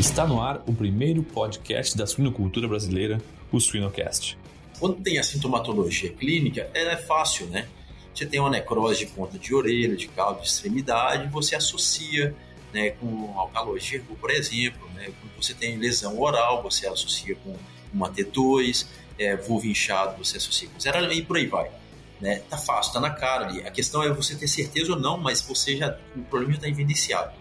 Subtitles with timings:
[0.00, 3.20] Está no ar o primeiro podcast da suinocultura brasileira,
[3.52, 4.38] o Suinocast.
[4.78, 7.68] Quando tem a sintomatologia clínica, ela é fácil, né?
[8.14, 12.34] Você tem uma necrose de ponta de orelha, de caldo de extremidade, você associa
[12.72, 14.88] né, com alcalogíaco, por exemplo.
[14.94, 15.12] Né?
[15.20, 17.54] Quando você tem lesão oral, você associa com
[17.92, 18.86] uma T2,
[19.18, 21.70] é, vulva inchado, você associa com zero, e por aí vai.
[22.18, 22.40] Né?
[22.48, 23.66] Tá fácil, tá na cara ali.
[23.66, 26.68] A questão é você ter certeza ou não, mas você já o problema já está
[26.70, 27.34] evidenciado.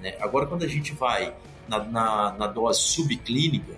[0.00, 0.16] Né?
[0.18, 1.34] Agora, quando a gente vai
[1.70, 3.72] na, na, na dose subclínica,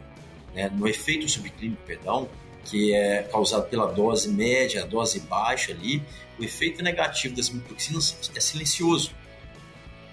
[0.55, 2.29] né, no efeito subclínico, perdão,
[2.65, 6.03] que é causado pela dose média, a dose baixa ali,
[6.39, 9.11] o efeito negativo das mitoxinas é silencioso.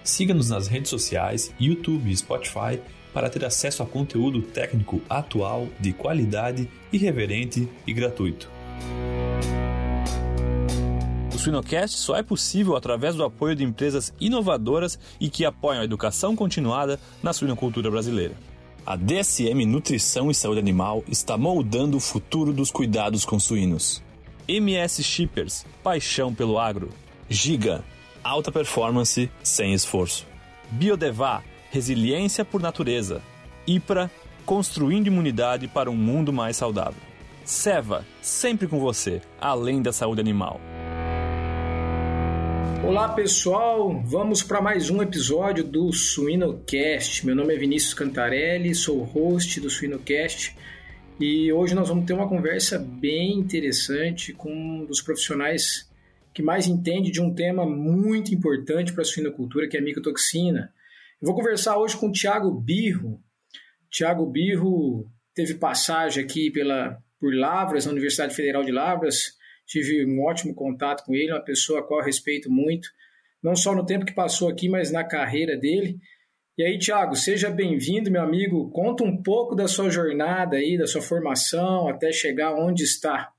[0.04, 2.80] Siga-nos nas redes sociais, YouTube e Spotify
[3.12, 8.48] para ter acesso a conteúdo técnico atual, de qualidade, irreverente e gratuito.
[11.40, 16.36] Suinocast só é possível através do apoio de empresas inovadoras e que apoiam a educação
[16.36, 18.34] continuada na suinocultura brasileira.
[18.84, 24.02] A DSM Nutrição e Saúde Animal está moldando o futuro dos cuidados com suínos.
[24.46, 26.90] MS Shippers, paixão pelo agro.
[27.26, 27.82] Giga,
[28.22, 30.26] alta performance sem esforço.
[30.70, 33.22] Biodevá, resiliência por natureza.
[33.66, 34.10] IPRA,
[34.44, 37.00] construindo imunidade para um mundo mais saudável.
[37.46, 40.60] Seva, sempre com você, além da saúde animal.
[42.82, 47.24] Olá pessoal, vamos para mais um episódio do Suinocast.
[47.26, 50.56] Meu nome é Vinícius Cantarelli, sou host do Suinocast
[51.20, 55.88] e hoje nós vamos ter uma conversa bem interessante com um dos profissionais
[56.32, 60.72] que mais entende de um tema muito importante para a suinocultura, que é a micotoxina.
[61.20, 63.22] Eu vou conversar hoje com o Tiago Birro.
[63.90, 69.38] Tiago Birro teve passagem aqui pela, por Lavras, na Universidade Federal de Lavras,
[69.70, 72.88] tive um ótimo contato com ele, uma pessoa a qual eu respeito muito,
[73.40, 76.00] não só no tempo que passou aqui, mas na carreira dele.
[76.58, 78.68] E aí, Tiago, seja bem-vindo, meu amigo.
[78.70, 83.32] Conta um pouco da sua jornada aí, da sua formação, até chegar onde está.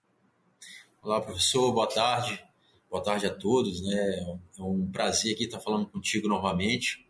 [1.04, 2.42] Olá, professor, boa tarde.
[2.90, 4.26] Boa tarde a todos, né?
[4.58, 7.06] É um prazer aqui estar falando contigo novamente.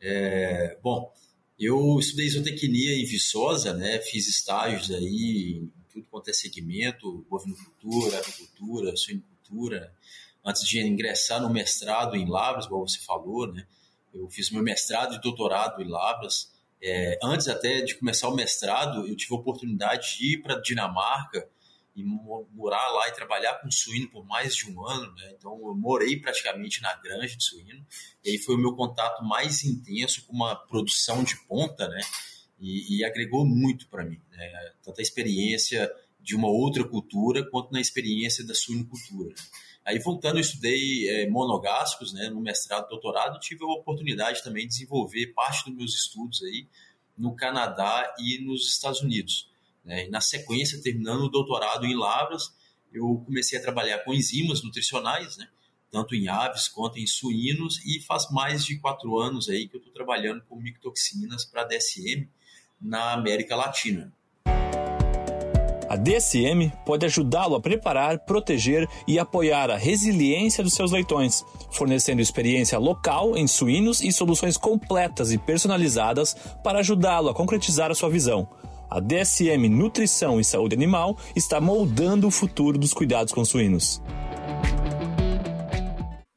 [0.00, 1.12] É, bom,
[1.58, 3.98] eu estudei zootecnia em Viçosa, né?
[3.98, 9.94] Fiz estágios aí tudo quanto é segmento, bovinocultura, agricultura, suinocultura.
[10.44, 13.64] Antes de ingressar no mestrado em Lavras, como você falou, né?
[14.12, 16.52] Eu fiz meu mestrado e doutorado em Lavras.
[16.82, 21.48] É, antes até de começar o mestrado, eu tive a oportunidade de ir para Dinamarca
[21.96, 25.32] e morar lá e trabalhar com suíno por mais de um ano, né?
[25.38, 27.86] Então eu morei praticamente na granja de suíno
[28.24, 32.00] e aí foi o meu contato mais intenso com uma produção de ponta, né?
[32.64, 34.72] E, e agregou muito para mim, né?
[34.82, 39.34] tanto a experiência de uma outra cultura quanto na experiência da suinocultura.
[39.84, 41.28] Aí voltando, eu estudei é,
[42.14, 46.66] né, no mestrado, doutorado, tive a oportunidade também de desenvolver parte dos meus estudos aí
[47.18, 49.50] no Canadá e nos Estados Unidos.
[49.84, 50.06] Né?
[50.06, 52.50] E na sequência, terminando o doutorado em Lavras,
[52.90, 55.46] eu comecei a trabalhar com enzimas nutricionais, né,
[55.90, 59.80] tanto em aves quanto em suínos, e faz mais de quatro anos aí que eu
[59.80, 62.26] estou trabalhando com micotoxinas para DSM,
[62.84, 64.12] na América Latina.
[65.88, 72.20] A DSM pode ajudá-lo a preparar, proteger e apoiar a resiliência dos seus leitões, fornecendo
[72.20, 76.34] experiência local em suínos e soluções completas e personalizadas
[76.64, 78.48] para ajudá-lo a concretizar a sua visão.
[78.90, 84.02] A DSM Nutrição e Saúde Animal está moldando o futuro dos cuidados com suínos.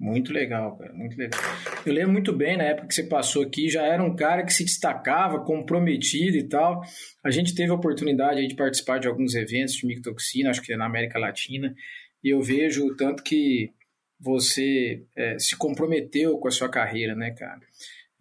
[0.07, 1.41] Muito legal, cara, muito legal.
[1.85, 4.53] Eu lembro muito bem na época que você passou aqui, já era um cara que
[4.53, 6.81] se destacava, comprometido e tal.
[7.21, 10.85] A gente teve a oportunidade de participar de alguns eventos de micotoxina, acho que na
[10.85, 11.75] América Latina,
[12.23, 13.73] e eu vejo o tanto que
[14.17, 17.59] você é, se comprometeu com a sua carreira, né, cara?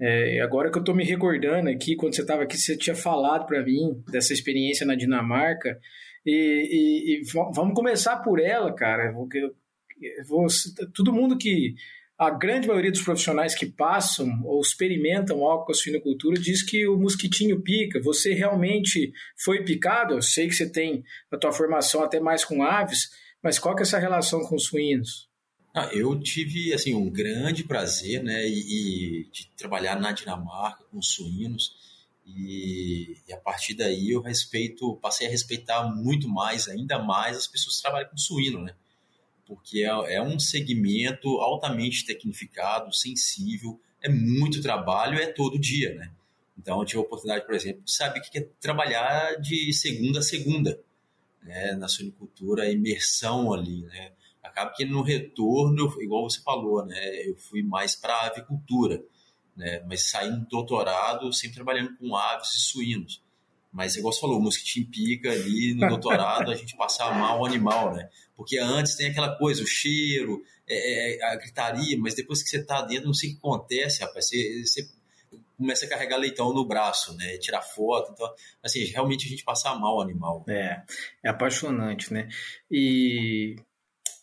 [0.00, 3.46] É, agora que eu tô me recordando aqui, quando você estava aqui, você tinha falado
[3.46, 5.78] para mim dessa experiência na Dinamarca,
[6.26, 7.22] e, e, e,
[7.54, 9.12] vamos começar por ela, cara,
[10.26, 11.74] você, todo mundo que
[12.18, 16.86] a grande maioria dos profissionais que passam ou experimentam algo com a suinocultura diz que
[16.86, 18.00] o mosquitinho pica.
[18.00, 20.14] Você realmente foi picado?
[20.14, 23.10] Eu sei que você tem a tua formação até mais com aves,
[23.42, 25.28] mas qual que é essa relação com os suínos?
[25.74, 31.02] Ah, eu tive assim um grande prazer, né, e, e, de trabalhar na Dinamarca com
[31.02, 31.74] suínos
[32.24, 37.46] e, e, a partir daí eu respeito, passei a respeitar muito mais, ainda mais as
[37.46, 38.74] pessoas que trabalham com suíno, né
[39.46, 46.12] porque é, é um segmento altamente tecnificado, sensível, é muito trabalho, é todo dia, né?
[46.58, 50.18] Então, eu tive a oportunidade, por exemplo, de saber o que é trabalhar de segunda
[50.18, 50.80] a segunda,
[51.42, 51.72] né?
[51.74, 54.12] Na suinicultura, a imersão ali, né?
[54.42, 57.28] Acaba que no retorno, igual você falou, né?
[57.28, 59.02] Eu fui mais para a avicultura.
[59.56, 59.82] né?
[59.86, 63.22] Mas saindo do doutorado, sempre trabalhando com aves e suínos.
[63.76, 67.44] Mas, igual você falou, o mosquitinho pica ali no doutorado, a gente passa mal o
[67.44, 68.08] animal, né?
[68.34, 72.64] Porque antes tem aquela coisa, o cheiro, é, é, a gritaria, mas depois que você
[72.64, 74.28] tá dentro, não sei o que acontece, rapaz.
[74.28, 74.88] Você, você
[75.58, 77.36] começa a carregar leitão no braço, né?
[77.36, 78.12] Tirar foto.
[78.12, 78.26] Então,
[78.62, 80.42] assim, realmente a gente passa mal o animal.
[80.48, 80.82] É,
[81.22, 82.30] é apaixonante, né?
[82.70, 83.56] E,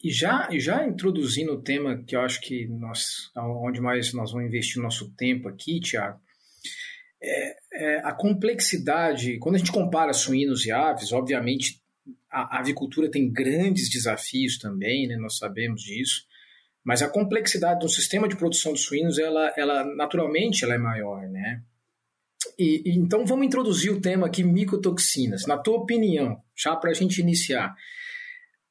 [0.03, 4.47] e já, já introduzindo o tema que eu acho que nós, onde mais nós vamos
[4.47, 6.19] investir o nosso tempo aqui, Tiago,
[7.23, 11.81] é, é, a complexidade, quando a gente compara suínos e aves, obviamente
[12.29, 15.15] a, a avicultura tem grandes desafios também, né?
[15.15, 16.25] Nós sabemos disso.
[16.83, 21.21] Mas a complexidade do sistema de produção de suínos, ela, ela naturalmente ela é maior,
[21.29, 21.61] né?
[22.59, 25.45] E, então vamos introduzir o tema aqui micotoxinas.
[25.45, 27.73] Na tua opinião, já para a gente iniciar,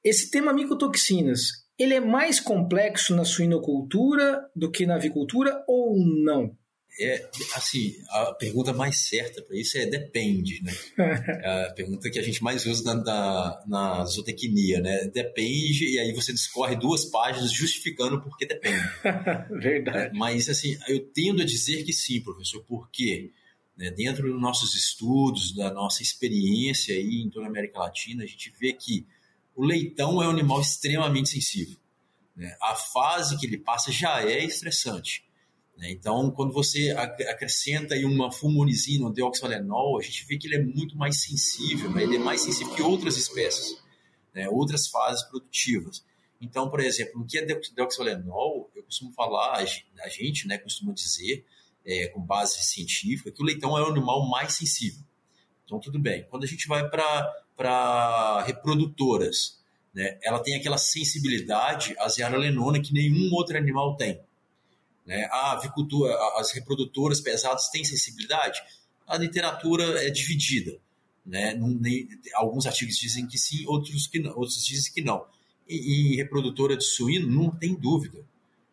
[0.04, 6.54] esse tema micotoxinas, ele é mais complexo na suinocultura do que na avicultura ou não?
[7.00, 10.72] É, assim, a pergunta mais certa para isso é depende, né?
[11.42, 15.10] É a pergunta que a gente mais usa na, na, na, zootecnia, né?
[15.12, 18.82] Depende, e aí você discorre duas páginas justificando por que depende.
[19.50, 19.98] Verdade.
[19.98, 23.30] É, mas, assim, eu tendo a dizer que sim, professor, porque
[23.76, 28.26] né, dentro dos nossos estudos, da nossa experiência aí em toda a América Latina, a
[28.26, 29.06] gente vê que
[29.54, 31.76] o leitão é um animal extremamente sensível.
[32.36, 32.54] Né?
[32.60, 35.24] A fase que ele passa já é estressante.
[35.76, 35.90] Né?
[35.90, 40.62] Então, quando você acrescenta aí uma fulmonizina, um deoxalenol, a gente vê que ele é
[40.62, 42.02] muito mais sensível, né?
[42.02, 43.76] ele é mais sensível que outras espécies,
[44.34, 44.48] né?
[44.48, 46.04] outras fases produtivas.
[46.40, 49.64] Então, por exemplo, no que é deoxalenol, eu costumo falar,
[50.02, 51.44] a gente né, costuma dizer,
[51.86, 55.04] é, com base científica, que o leitão é o animal mais sensível.
[55.64, 56.26] Então, tudo bem.
[56.28, 59.60] Quando a gente vai para reprodutoras,
[59.94, 64.20] né, ela tem aquela sensibilidade à zearalenona que nenhum outro animal tem.
[65.06, 65.24] Né?
[65.30, 68.60] A avicultura, as reprodutoras pesadas têm sensibilidade?
[69.06, 70.78] A literatura é dividida.
[71.24, 71.58] Né?
[72.34, 75.24] Alguns artigos dizem que sim, outros, que não, outros dizem que não.
[75.68, 78.24] E, em reprodutora de suíno, não tem dúvida.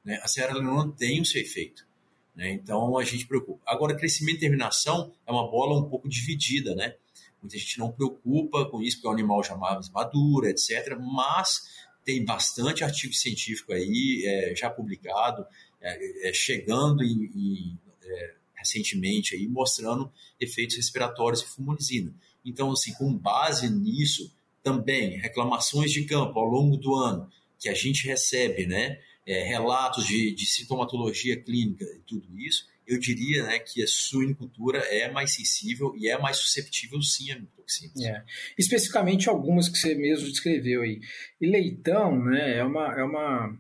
[0.04, 0.20] Né?
[0.24, 1.88] A Sierra não tem o seu efeito.
[2.36, 2.52] Né?
[2.52, 3.62] Então, a gente preocupa.
[3.66, 6.76] Agora, crescimento e terminação é uma bola um pouco dividida.
[6.76, 6.96] Né?
[7.42, 10.98] Muita gente não preocupa com isso, porque o animal já mais maduro, etc.
[11.00, 15.46] Mas tem bastante artigo científico aí é, já publicado
[15.82, 22.14] é, é, chegando e, é, recentemente aí mostrando efeitos respiratórios e fumonizina.
[22.46, 27.74] Então, assim, com base nisso, também reclamações de campo ao longo do ano que a
[27.74, 33.60] gente recebe, né, é, relatos de, de, sintomatologia clínica e tudo isso, eu diria né,
[33.60, 38.02] que a suinicultura é mais sensível e é mais susceptível sim a mitoxinas.
[38.02, 38.24] É.
[38.58, 41.00] Especificamente algumas que você mesmo descreveu aí.
[41.40, 43.56] E leitão né, é, uma, é uma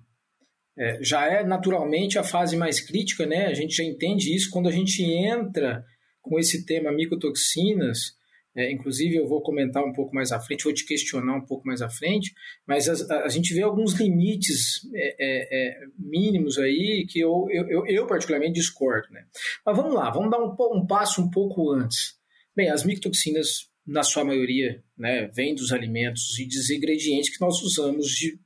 [0.80, 3.48] é, já é naturalmente a fase mais crítica, né?
[3.48, 5.84] A gente já entende isso quando a gente entra
[6.22, 8.18] com esse tema micotoxinas.
[8.56, 11.68] É, inclusive, eu vou comentar um pouco mais à frente, vou te questionar um pouco
[11.68, 12.34] mais à frente,
[12.66, 17.86] mas a, a gente vê alguns limites é, é, é mínimos aí que eu, eu,
[17.86, 19.08] eu, particularmente discordo.
[19.12, 19.26] Né?
[19.66, 22.16] Mas vamos lá, vamos dar um, um passo um pouco antes.
[22.56, 27.62] Bem, as micotoxinas, na sua maioria, né, vêm dos alimentos e dos ingredientes que nós
[27.62, 28.40] usamos de,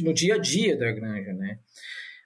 [0.00, 1.58] no dia a dia da granja, né?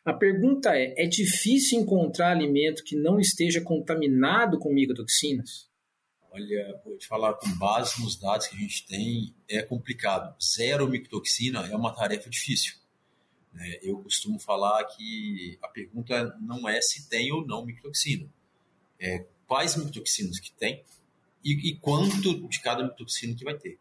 [0.05, 5.69] A pergunta é: é difícil encontrar alimento que não esteja contaminado com micotoxinas?
[6.31, 10.35] Olha, vou te falar com base nos dados que a gente tem, é complicado.
[10.43, 12.75] Zero micotoxina é uma tarefa difícil.
[13.53, 13.79] Né?
[13.81, 18.29] Eu costumo falar que a pergunta não é se tem ou não micotoxina,
[18.99, 20.83] é quais micotoxinas que tem
[21.45, 23.79] e, e quanto de cada micotoxina que vai ter.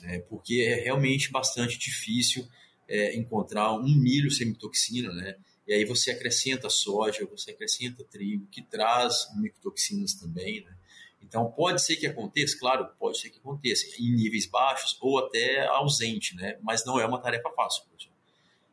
[0.00, 0.20] Né?
[0.20, 2.48] Porque é realmente bastante difícil
[2.88, 5.36] é, encontrar um milho sem toxina, né?
[5.66, 10.74] E aí você acrescenta soja, você acrescenta trigo, que traz micotoxinas também, né?
[11.22, 15.64] Então pode ser que aconteça, claro, pode ser que aconteça em níveis baixos ou até
[15.66, 16.58] ausente, né?
[16.60, 17.84] Mas não é uma tarefa fácil.
[17.96, 18.14] Pessoal.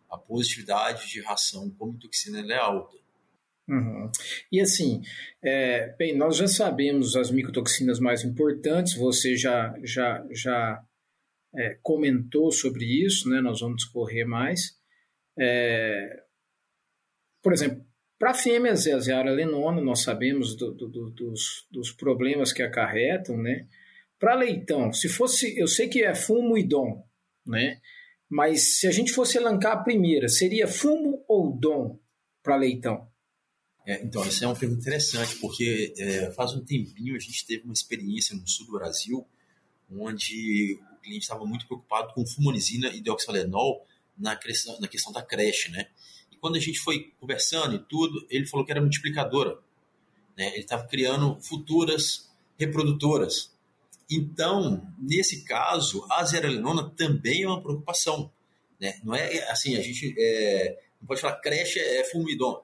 [0.09, 2.97] A positividade de ração com mitoxina é alta.
[3.69, 4.11] Uhum.
[4.51, 5.03] E assim,
[5.43, 10.83] é, bem, nós já sabemos as micotoxinas mais importantes, você já, já, já
[11.55, 13.41] é, comentou sobre isso, né?
[13.41, 14.77] nós vamos discorrer mais.
[15.37, 16.23] É,
[17.41, 17.85] por exemplo,
[18.17, 23.37] para fêmeas e a lenona, nós sabemos do, do, do, dos, dos, problemas que acarretam,
[23.37, 23.65] né?
[24.19, 27.07] Para leitão, se fosse, eu sei que é fumo e dom,
[27.45, 27.79] né?
[28.27, 31.97] Mas se a gente fosse elencar a primeira, seria fumo ou dom
[32.43, 33.09] para leitão?
[33.87, 37.63] É, então, isso é uma pergunta interessante, porque é, faz um tempinho a gente teve
[37.63, 39.25] uma experiência no sul do Brasil,
[39.89, 43.85] onde cliente estava muito preocupado com fumonizina e deoxalenol
[44.17, 45.87] na questão, na questão da creche, né?
[46.31, 49.57] E quando a gente foi conversando e tudo, ele falou que era multiplicadora
[50.39, 50.47] né?
[50.53, 53.53] ele estava criando futuras reprodutoras.
[54.09, 58.31] Então, nesse caso, a zearalenona também é uma preocupação.
[58.79, 58.97] Né?
[59.03, 62.63] Não é assim, a gente é, não pode falar creche é fulmidon,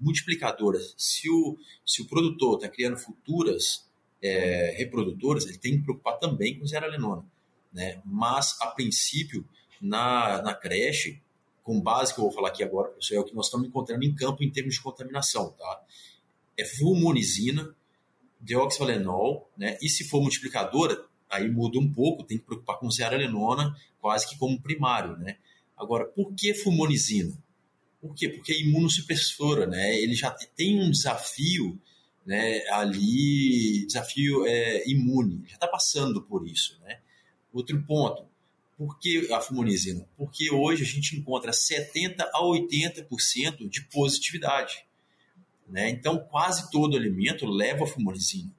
[0.00, 0.80] multiplicadora.
[0.96, 3.86] Se o, se o produtor está criando futuras
[4.22, 7.24] é, reprodutoras, ele tem que preocupar também com zearalenona.
[7.72, 8.00] Né?
[8.04, 9.48] Mas, a princípio,
[9.80, 11.20] na, na creche,
[11.62, 14.04] com base que eu vou falar aqui agora, pessoal, é o que nós estamos encontrando
[14.04, 15.52] em campo em termos de contaminação.
[15.52, 15.82] Tá?
[16.56, 17.74] É fulmonizina,
[18.40, 19.78] deoxvalenol, né?
[19.80, 24.36] e se for multiplicadora, aí muda um pouco, tem que preocupar com zearalenona quase que
[24.36, 25.16] como primário.
[25.16, 25.38] Né?
[25.76, 27.32] Agora, por que fulmonizina?
[28.00, 28.28] Por quê?
[28.28, 29.96] Porque é imunossupressora, né?
[30.00, 31.80] Ele já tem um desafio
[32.26, 37.00] né, ali, desafio é, imune, já está passando por isso, né?
[37.52, 38.26] Outro ponto,
[38.76, 40.08] por que a fumonizina?
[40.16, 44.84] Porque hoje a gente encontra 70% a 80% de positividade.
[45.68, 45.90] Né?
[45.90, 48.50] Então, quase todo alimento leva a fumonizina.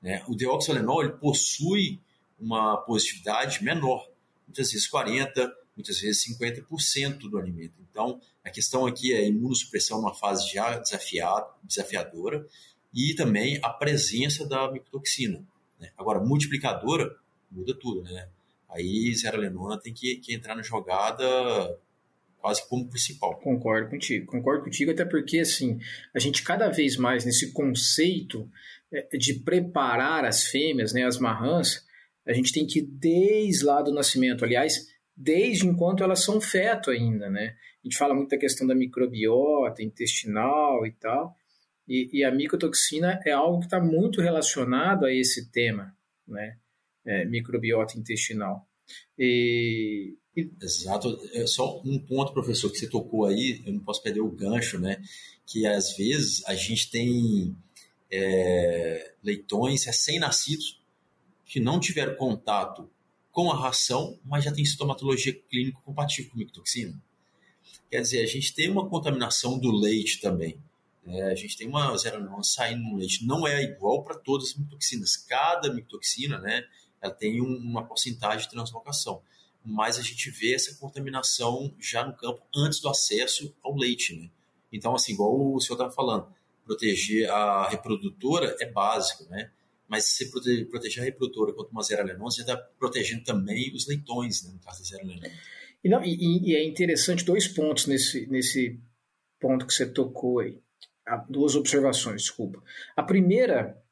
[0.00, 0.24] Né?
[0.28, 2.00] O deoxalenol ele possui
[2.38, 4.08] uma positividade menor,
[4.46, 7.74] muitas vezes 40%, muitas vezes 50% do alimento.
[7.90, 12.46] Então, a questão aqui é a imunossupressão numa fase já desafiado, desafiadora
[12.94, 15.44] e também a presença da micotoxina.
[15.78, 15.90] Né?
[15.96, 17.14] Agora, multiplicadora
[17.50, 18.28] muda tudo, né?
[18.68, 21.24] Aí zeralenona tem que, que entrar na jogada
[22.38, 23.38] quase como principal.
[23.38, 25.78] Concordo contigo, concordo contigo, até porque assim,
[26.14, 28.50] a gente cada vez mais nesse conceito
[28.92, 31.84] é, de preparar as fêmeas, né, as marrãs,
[32.26, 37.28] a gente tem que desde lá do nascimento, aliás, desde enquanto elas são feto ainda,
[37.28, 37.56] né?
[37.82, 41.36] A gente fala muito da questão da microbiota intestinal e tal,
[41.88, 45.94] e, e a micotoxina é algo que está muito relacionado a esse tema,
[46.26, 46.56] né?
[47.04, 48.66] É, microbiota intestinal.
[49.18, 50.50] E, e...
[50.60, 51.18] Exato.
[51.32, 54.78] É só um ponto, professor, que você tocou aí, eu não posso perder o gancho,
[54.78, 55.02] né?
[55.46, 57.56] Que às vezes a gente tem
[58.10, 60.80] é, leitões recém-nascidos
[61.46, 62.88] que não tiveram contato
[63.32, 67.00] com a ração, mas já tem sintomatologia clínica compatível com micotoxina.
[67.90, 70.58] Quer dizer, a gente tem uma contaminação do leite também.
[71.04, 71.22] Né?
[71.22, 73.26] A gente tem uma zeranona saindo no leite.
[73.26, 75.16] Não é igual para todas as micotoxinas.
[75.16, 76.64] Cada micotoxina, né,
[77.00, 79.22] ela tem um, uma porcentagem de translocação.
[79.64, 84.16] Mas a gente vê essa contaminação já no campo antes do acesso ao leite.
[84.16, 84.30] Né?
[84.72, 86.32] Então, assim, igual o senhor estava falando,
[86.64, 89.50] proteger a reprodutora é básico, né?
[89.88, 94.44] Mas se proteger, proteger a reprodutora contra uma zeralenose, você está protegendo também os leitões,
[94.44, 95.32] né, no caso da zeralenose.
[95.82, 98.78] E, não, e, e, é interessante dois pontos nesse, nesse
[99.40, 100.60] ponto que você tocou aí.
[101.28, 102.62] Duas observações, desculpa.
[102.94, 103.82] A primeira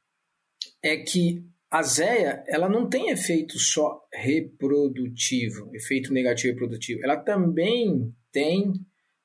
[0.80, 7.00] é que a ZEA ela não tem efeito só reprodutivo, efeito negativo reprodutivo.
[7.04, 8.72] Ela também tem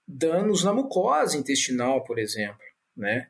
[0.08, 2.60] danos na mucosa intestinal, por exemplo,
[2.96, 3.28] né?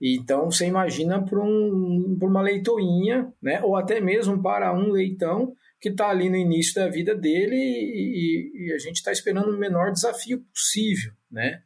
[0.00, 3.62] Então você imagina para um, uma leitoinha, né?
[3.62, 8.66] Ou até mesmo para um leitão que está ali no início da vida dele e,
[8.66, 11.62] e a gente está esperando o menor desafio possível, né?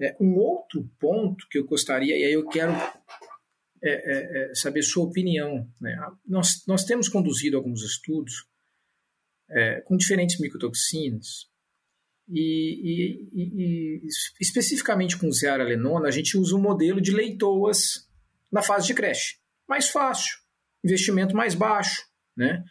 [0.00, 2.72] É, um outro ponto que eu gostaria, e aí eu quero
[3.82, 5.68] é, é, é saber sua opinião.
[5.80, 5.96] Né?
[6.26, 8.46] Nós, nós temos conduzido alguns estudos
[9.50, 11.50] é, com diferentes micotoxinas
[12.28, 14.02] e, e, e,
[14.40, 18.08] especificamente com zearalenona, a gente usa um modelo de leitoas
[18.50, 19.36] na fase de creche.
[19.68, 20.38] Mais fácil,
[20.84, 22.64] investimento mais baixo, né?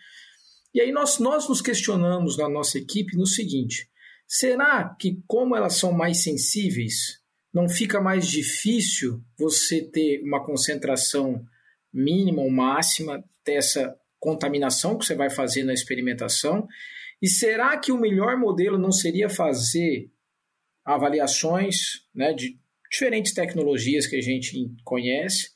[0.73, 3.89] E aí nós, nós nos questionamos na nossa equipe no seguinte,
[4.25, 7.20] será que como elas são mais sensíveis,
[7.53, 11.43] não fica mais difícil você ter uma concentração
[11.93, 16.67] mínima ou máxima dessa contaminação que você vai fazer na experimentação?
[17.21, 20.09] E será que o melhor modelo não seria fazer
[20.83, 25.51] avaliações né, de diferentes tecnologias que a gente conhece,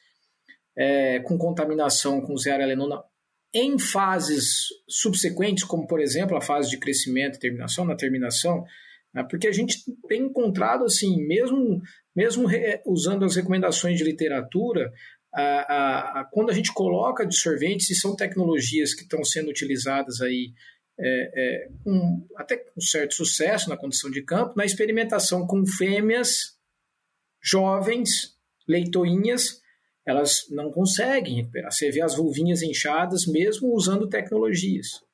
[0.77, 3.03] é, com contaminação com zearalenona
[3.53, 8.65] em fases subsequentes, como por exemplo a fase de crescimento e terminação, na terminação,
[9.23, 11.81] porque a gente tem encontrado assim, mesmo,
[12.15, 12.47] mesmo
[12.85, 14.91] usando as recomendações de literatura,
[15.33, 20.21] a, a, a, quando a gente coloca dissolventes, e são tecnologias que estão sendo utilizadas
[20.21, 20.53] aí
[20.97, 26.55] é, é, um, até com certo sucesso na condição de campo, na experimentação com fêmeas
[27.43, 28.33] jovens,
[28.67, 29.61] leitoinhas,
[30.05, 31.71] elas não conseguem recuperar.
[31.71, 35.04] Você vê as vulvinhas inchadas mesmo usando tecnologias.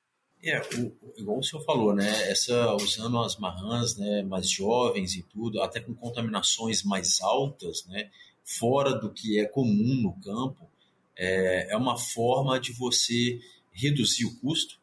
[0.44, 2.10] É, o, igual o senhor falou, né?
[2.32, 8.10] Essa usando as marrãs, né, mais jovens e tudo, até com contaminações mais altas, né,
[8.44, 10.68] fora do que é comum no campo,
[11.16, 13.40] é, é uma forma de você
[13.72, 14.80] reduzir o custo,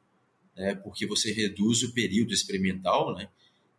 [0.57, 3.29] né, porque você reduz o período experimental, né,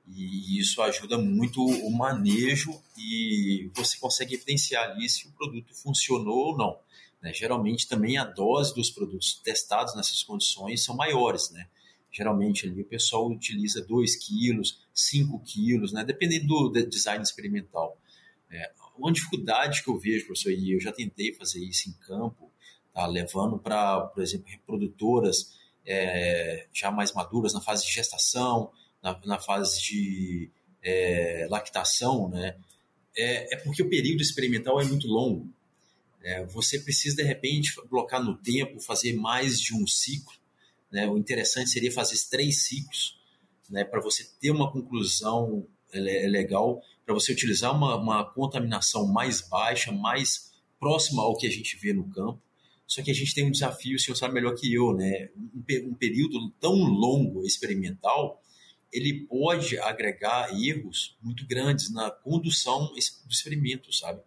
[0.08, 6.48] E isso ajuda muito o manejo e você consegue evidenciar ali se o produto funcionou
[6.48, 6.78] ou não.
[7.22, 7.34] Né?
[7.34, 11.68] Geralmente também a dose dos produtos testados nessas condições são maiores, né?
[12.12, 16.04] Geralmente ali o pessoal utiliza 2 quilos, 5 quilos, né?
[16.04, 17.98] dependendo do design experimental.
[18.50, 22.52] É, uma dificuldade que eu vejo, professor, e eu já tentei fazer isso em campo,
[22.94, 23.06] tá?
[23.06, 28.72] levando para, por exemplo, reprodutoras é, já mais maduras na fase de gestação,
[29.02, 32.56] na, na fase de é, lactação, né?
[33.16, 35.50] É, é, porque o período experimental é muito longo.
[36.22, 40.34] É, você precisa, de repente, blocar no tempo, fazer mais de um ciclo.
[40.92, 41.08] Né?
[41.08, 43.20] O interessante seria fazer três ciclos
[43.70, 43.84] né?
[43.84, 49.92] para você ter uma conclusão é, legal, para você utilizar uma, uma contaminação mais baixa,
[49.92, 52.42] mais próxima ao que a gente vê no campo.
[52.86, 55.30] Só que a gente tem um desafio, o senhor sabe melhor que eu, né?
[55.38, 58.42] Um, um período tão longo experimental,
[58.92, 62.98] ele pode agregar erros muito grandes na condução do
[63.30, 64.22] experimento, sabe?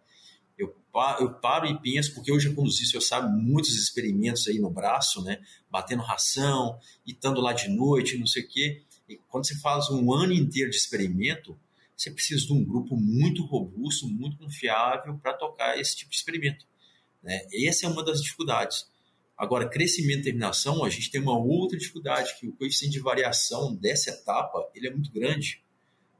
[0.62, 0.74] Eu,
[1.20, 5.22] eu paro e penso, porque hoje eu conduzi, eu sabe, muitos experimentos aí no braço,
[5.22, 5.40] né?
[5.70, 8.82] Batendo ração, estando lá de noite, não sei o quê.
[9.08, 11.58] E quando você faz um ano inteiro de experimento,
[11.96, 16.66] você precisa de um grupo muito robusto, muito confiável para tocar esse tipo de experimento.
[17.22, 17.46] Né?
[17.66, 18.86] Essa é uma das dificuldades.
[19.36, 23.74] Agora, crescimento e terminação, a gente tem uma outra dificuldade, que o coeficiente de variação
[23.74, 25.62] dessa etapa ele é muito grande.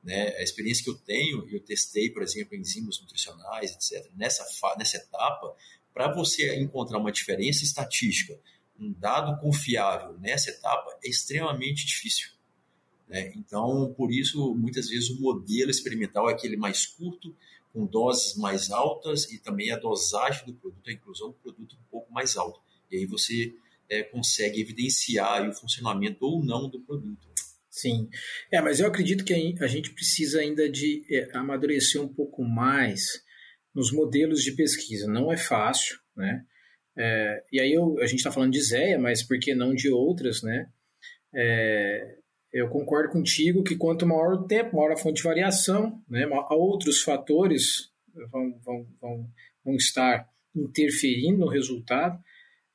[0.02, 0.34] Né?
[0.36, 4.44] A experiência que eu tenho, eu testei, por exemplo, enzimas nutricionais, etc., nessa,
[4.76, 5.54] nessa etapa,
[5.94, 8.38] para você encontrar uma diferença estatística,
[8.78, 12.30] um dado confiável nessa etapa, é extremamente difícil.
[13.08, 13.32] Né?
[13.36, 17.34] Então, por isso, muitas vezes o modelo experimental é aquele mais curto,
[17.72, 21.90] com doses mais altas e também a dosagem do produto, a inclusão do produto um
[21.90, 22.60] pouco mais alta.
[22.90, 23.54] E aí você
[23.88, 27.31] é, consegue evidenciar o funcionamento ou não do produto.
[27.72, 28.06] Sim,
[28.52, 33.00] é, mas eu acredito que a gente precisa ainda de é, amadurecer um pouco mais
[33.74, 35.10] nos modelos de pesquisa.
[35.10, 36.44] Não é fácil, né?
[36.94, 39.88] É, e aí eu, a gente está falando de Zéia, mas por que não de
[39.88, 40.68] outras, né?
[41.34, 42.18] É,
[42.52, 46.26] eu concordo contigo que quanto maior o tempo, maior a fonte de variação, né?
[46.50, 47.90] outros fatores
[48.30, 49.30] vão, vão, vão,
[49.64, 52.22] vão estar interferindo no resultado.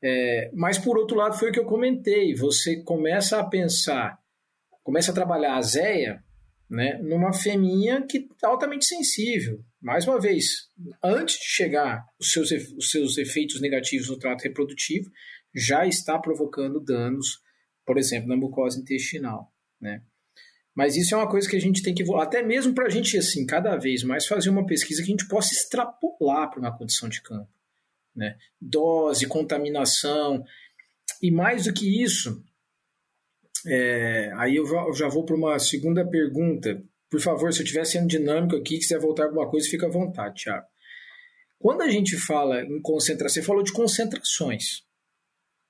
[0.01, 2.33] É, mas, por outro lado, foi o que eu comentei.
[2.33, 4.19] Você começa a pensar
[4.87, 6.23] começa a trabalhar a Zéia
[6.69, 9.61] né, numa feminha que é altamente sensível.
[9.81, 10.69] Mais uma vez,
[11.03, 15.11] antes de chegar os seus, os seus efeitos negativos no trato reprodutivo,
[15.53, 17.41] já está provocando danos,
[17.85, 19.51] por exemplo, na mucosa intestinal.
[19.81, 20.01] Né?
[20.73, 23.17] Mas isso é uma coisa que a gente tem que até mesmo para a gente,
[23.17, 27.09] assim, cada vez mais fazer uma pesquisa que a gente possa extrapolar para uma condição
[27.09, 27.51] de campo.
[28.15, 28.37] Né?
[28.61, 30.45] Dose, contaminação.
[31.21, 32.41] E mais do que isso,
[33.67, 36.81] é, aí eu já vou para uma segunda pergunta.
[37.09, 40.43] Por favor, se eu estiver sendo dinâmico aqui, quiser voltar alguma coisa, fica à vontade,
[40.43, 40.65] Thiago.
[41.59, 44.83] Quando a gente fala em concentração, você falou de concentrações.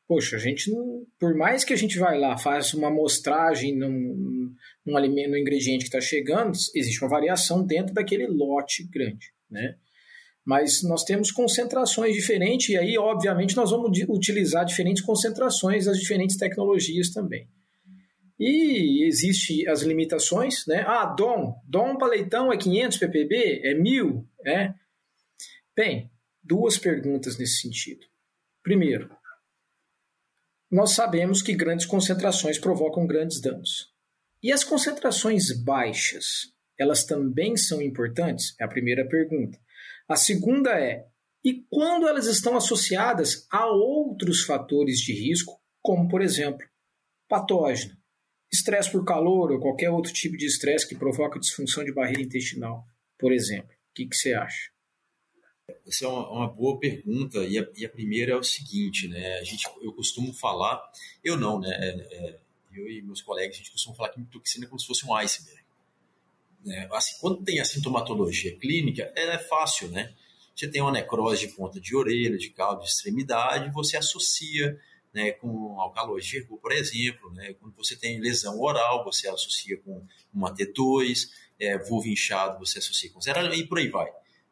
[0.07, 4.53] Poxa, a gente não, por mais que a gente vai lá, faça uma amostragem num,
[4.85, 9.75] num alimento, no ingrediente que está chegando, existe uma variação dentro daquele lote grande, né?
[10.45, 16.37] Mas nós temos concentrações diferentes e aí, obviamente, nós vamos utilizar diferentes concentrações das diferentes
[16.37, 17.49] tecnologias também.
[18.39, 20.83] E existe as limitações, né?
[20.87, 24.75] Ah, DOM, DOM para leitão é 500 ppb, é 1000, né?
[25.75, 26.11] Bem,
[26.43, 28.05] duas perguntas nesse sentido.
[28.61, 29.09] Primeiro,
[30.69, 33.91] nós sabemos que grandes concentrações provocam grandes danos.
[34.43, 38.55] E as concentrações baixas, elas também são importantes?
[38.59, 39.59] É a primeira pergunta.
[40.07, 41.07] A segunda é:
[41.43, 46.67] e quando elas estão associadas a outros fatores de risco, como por exemplo,
[47.27, 47.96] patógeno?
[48.51, 52.87] Estresse por calor ou qualquer outro tipo de estresse que provoca disfunção de barreira intestinal,
[53.17, 53.71] por exemplo.
[53.71, 54.71] O que, que você acha?
[55.85, 59.37] Essa é uma, uma boa pergunta e a, e a, primeira é o seguinte, né?
[59.39, 60.81] A gente, eu costumo falar,
[61.23, 61.69] eu não, né?
[61.71, 62.39] É, é,
[62.73, 65.13] eu e meus colegas a gente costuma falar que toxina é como se fosse um
[65.15, 65.61] iceberg.
[66.63, 66.87] Né?
[66.91, 70.13] Assim, quando tem a sintomatologia clínica, ela é fácil, né?
[70.55, 74.79] Você tem uma necrose de ponta de orelha, de caldo, de extremidade, você associa
[75.17, 77.33] né, com alcaloide por exemplo.
[77.33, 77.55] Né?
[77.59, 83.09] Quando você tem lesão oral, você associa com uma T2, é, vulva inchado, você associa
[83.09, 84.11] com zero, e por aí vai.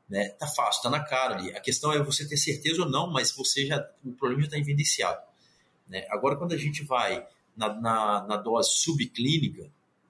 [0.10, 0.30] Né?
[0.30, 1.56] Tá fácil, tá na cara ali.
[1.56, 4.58] A questão é você ter certeza ou não, mas você já o problema já está
[4.58, 5.22] evidenciado.
[5.88, 6.08] Né?
[6.10, 7.24] Agora, quando a gente vai
[7.56, 9.70] na, na, na dose subclínica,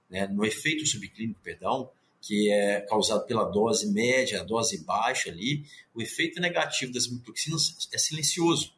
[0.09, 1.91] né, no efeito subclínico, perdão,
[2.21, 7.89] que é causado pela dose média, a dose baixa ali, o efeito negativo das mitoxinas
[7.91, 8.73] é silencioso.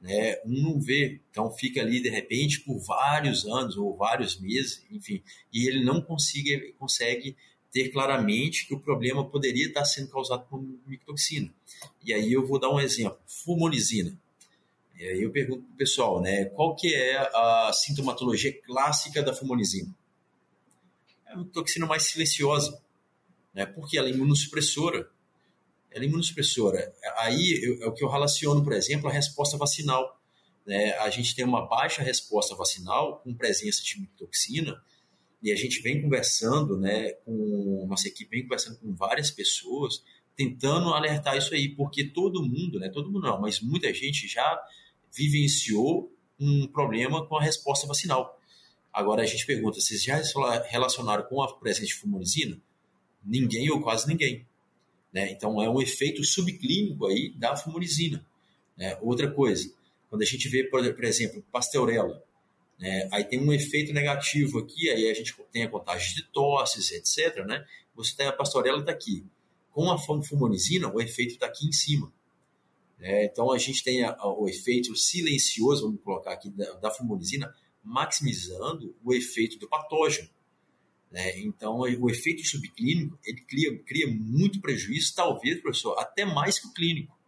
[0.00, 4.84] Né, um não vê, então fica ali de repente por vários anos ou vários meses,
[4.90, 7.36] enfim, e ele não consiga, consegue
[7.70, 11.52] ter claramente que o problema poderia estar sendo causado por micotoxina.
[12.02, 14.16] E aí eu vou dar um exemplo, fumonizina.
[14.98, 19.32] E aí eu pergunto para o pessoal, né, qual que é a sintomatologia clássica da
[19.32, 19.94] fumonizina?
[21.26, 22.82] É uma toxina mais silenciosa,
[23.54, 25.08] né, porque ela é imunossupressora,
[25.90, 26.94] ela é imunossupressora.
[27.18, 30.20] Aí eu, é o que eu relaciono, por exemplo, a resposta vacinal.
[30.66, 30.92] Né?
[30.98, 34.80] A gente tem uma baixa resposta vacinal com presença de toxina
[35.42, 40.04] e a gente vem conversando, né, com nossa equipe vem conversando com várias pessoas,
[40.36, 44.62] tentando alertar isso aí, porque todo mundo, né, todo mundo não, mas muita gente já
[45.14, 48.38] vivenciou um problema com a resposta vacinal.
[48.92, 50.20] Agora a gente pergunta, vocês já
[50.68, 52.60] relacionaram com a presença de fumorizina?
[53.24, 54.46] Ninguém ou quase ninguém.
[55.12, 55.30] Né?
[55.32, 58.24] Então, é um efeito subclínico aí da fumorizina.
[58.76, 58.96] Né?
[59.00, 59.72] Outra coisa,
[60.08, 62.22] quando a gente vê, por, exemplo, pasteurela,
[62.78, 63.08] né?
[63.12, 67.44] aí tem um efeito negativo aqui, aí a gente tem a contagem de tosses, etc.
[67.44, 67.64] Né?
[67.94, 69.24] Você tem a pasteurela está aqui.
[69.72, 72.12] Com a fumorizina, o efeito está aqui em cima.
[72.98, 73.24] Né?
[73.24, 76.90] Então, a gente tem a, a, o efeito silencioso, vamos colocar aqui, da, da
[77.82, 80.28] maximizando o efeito do patógeno.
[81.10, 81.40] Né?
[81.40, 86.72] Então, o efeito subclínico ele cria, cria muito prejuízo, talvez, professor, até mais que o
[86.72, 87.18] clínico.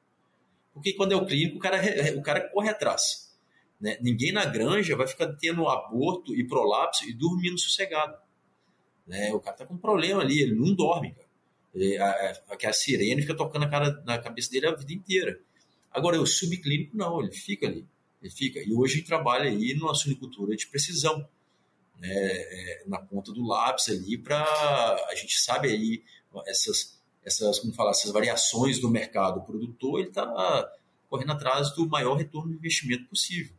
[0.73, 1.81] Porque quando é o clínico, o cara,
[2.17, 3.33] o cara corre atrás.
[3.81, 3.99] Né?
[4.01, 8.17] Ninguém na granja vai ficar tendo aborto e prolapso e dormindo sossegado.
[9.07, 9.33] Né?
[9.33, 11.33] O cara tá com um problema ali, ele não dorme, cara.
[11.75, 12.11] Ele, a,
[12.49, 15.41] a, a sirene fica tocando a cara, na cabeça dele a vida inteira.
[15.91, 17.85] Agora, o subclínico, não, ele fica ali.
[18.23, 18.61] Ele fica.
[18.61, 21.27] E hoje trabalha aí numa suinicultura de precisão
[22.03, 26.03] né, é, na ponta do lápis ali para a gente sabe aí
[26.49, 30.69] essas essas como falar essas variações do mercado o produtor ele está
[31.09, 33.55] correndo atrás do maior retorno de investimento possível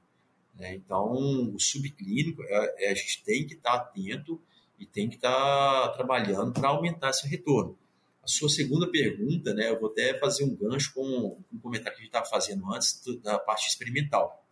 [0.56, 0.76] né?
[0.76, 1.14] então
[1.56, 4.42] o subclínico é, é, a gente tem que estar tá atento
[4.78, 7.78] e tem que estar tá trabalhando para aumentar esse retorno
[8.22, 12.02] a sua segunda pergunta né eu vou até fazer um gancho com um comentário que
[12.02, 14.46] a gente estava fazendo antes da parte experimental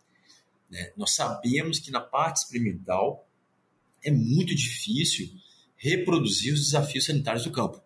[0.70, 0.94] né?
[0.96, 3.28] nós sabemos que na parte experimental
[4.02, 5.30] é muito difícil
[5.76, 7.82] reproduzir os desafios sanitários do campo.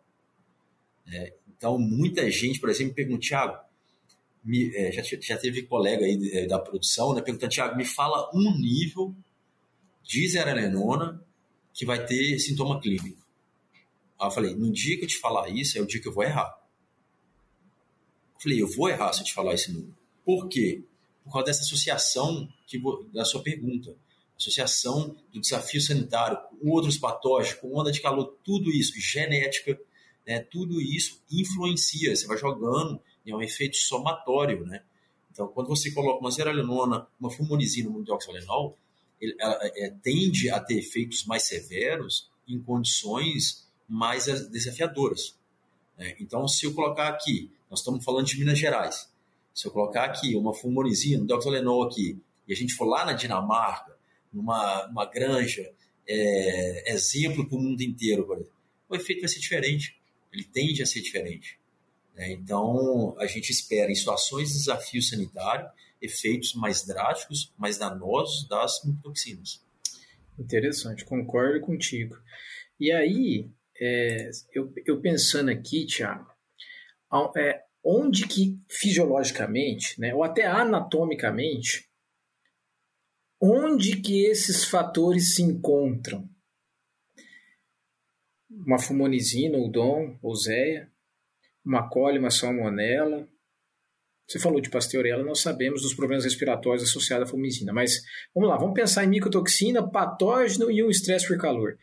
[1.07, 3.59] É, então, muita gente, por exemplo, me pergunta, Tiago,
[4.75, 8.57] é, já, já teve colega aí é, da produção, né, perguntando, Tiago, me fala um
[8.59, 9.15] nível
[10.03, 11.25] de zeralenona
[11.73, 13.27] que vai ter sintoma clínico.
[14.19, 16.13] Aí eu falei, no dia que eu te falar isso, é o dia que eu
[16.13, 16.59] vou errar.
[18.35, 19.97] Eu falei, eu vou errar se eu te falar esse número.
[20.25, 20.83] Por quê?
[21.25, 22.81] Por causa dessa associação que,
[23.13, 23.97] da sua pergunta
[24.39, 29.79] associação do desafio sanitário com outros patógenos, com onda de calor, tudo isso, genética,
[30.27, 34.83] né, tudo isso influencia, você vai jogando, é um efeito somatório, né?
[35.31, 38.77] Então, quando você coloca uma zeralenona, uma fumonizina, um dioxalenol,
[39.21, 45.39] ele, ela, é, tende a ter efeitos mais severos em condições mais desafiadoras.
[45.97, 46.17] Né?
[46.21, 49.11] Então, se eu colocar aqui, nós estamos falando de Minas Gerais,
[49.55, 53.13] se eu colocar aqui uma fumonizina, um dioxalenol aqui, e a gente for lá na
[53.13, 53.96] Dinamarca,
[54.37, 55.73] numa, numa granja,
[56.07, 58.53] é, exemplo para o mundo inteiro, por exemplo,
[58.89, 59.97] o efeito vai ser diferente.
[60.33, 61.59] Ele tende a ser diferente.
[62.15, 62.33] Né?
[62.33, 65.69] Então, a gente espera, em situações de desafio sanitário,
[66.01, 69.65] efeitos mais drásticos, mais danosos das toxinas.
[70.39, 72.17] Interessante, concordo contigo.
[72.79, 73.49] E aí,
[73.81, 76.31] é, eu, eu, pensando aqui, Tiago,
[77.37, 81.89] é, onde que fisiologicamente, né, ou até anatomicamente,
[83.41, 86.29] onde que esses fatores se encontram?
[88.51, 90.91] Uma fumonizina, ou dom, ou zéia,
[91.65, 93.29] uma cólera, uma salmonela.
[94.27, 98.01] Você falou de pasteurela, nós sabemos dos problemas respiratórios associados à fumizina, mas
[98.35, 101.79] vamos lá, vamos pensar em micotoxina, patógeno e o estresse por calor.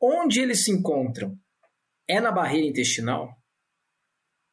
[0.00, 1.38] Onde eles se encontram?
[2.08, 3.30] É na barreira intestinal?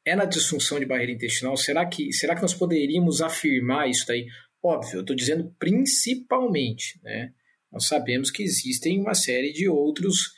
[0.05, 1.57] É na disfunção de barreira intestinal?
[1.57, 4.27] Será que, será que nós poderíamos afirmar isso daí?
[4.63, 7.33] Óbvio, eu estou dizendo principalmente, né?
[7.71, 10.33] Nós sabemos que existem uma série de outros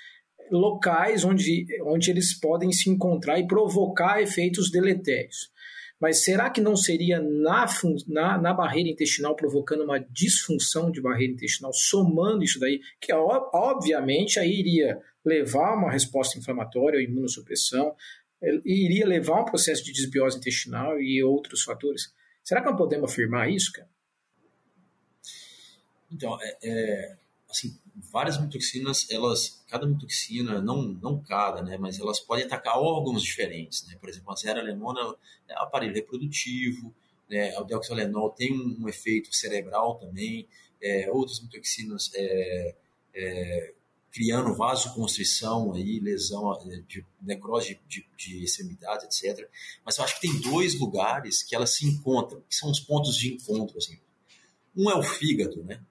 [0.51, 5.51] locais onde, onde eles podem se encontrar e provocar efeitos deletérios.
[5.99, 7.65] Mas será que não seria na,
[8.07, 14.39] na, na, barreira intestinal provocando uma disfunção de barreira intestinal, somando isso daí, que obviamente
[14.39, 17.95] aí iria levar uma resposta inflamatória ou imunossupressão,
[18.41, 22.13] eh, iria levar um processo de desbiose intestinal e outros fatores?
[22.43, 23.92] Será que não podemos afirmar isso, cara?
[26.13, 27.17] Então, é, é,
[27.49, 27.75] assim,
[28.11, 33.85] várias mitoxinas, elas, cada mitoxina, não, não cada, né, mas elas podem atacar órgãos diferentes,
[33.87, 33.97] né?
[33.99, 35.15] Por exemplo, a zeralenona
[35.47, 36.93] é aparelho reprodutivo,
[37.29, 37.57] né?
[37.59, 40.47] O deoxalenol tem um, um efeito cerebral também,
[40.81, 42.75] é, outras mitoxinas é,
[43.15, 43.73] é,
[44.11, 49.49] criando vasoconstrição, aí, lesão, é, de necrose de, de, de etc.
[49.83, 53.17] Mas eu acho que tem dois lugares que elas se encontram, que são os pontos
[53.17, 53.77] de encontro.
[53.77, 53.97] Assim.
[54.75, 55.81] Um é o fígado, né?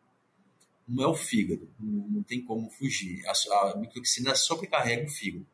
[0.93, 3.23] Um é o fígado, não, não tem como fugir.
[3.27, 3.33] A,
[3.71, 5.47] a mitoxina sobrecarrega o fígado.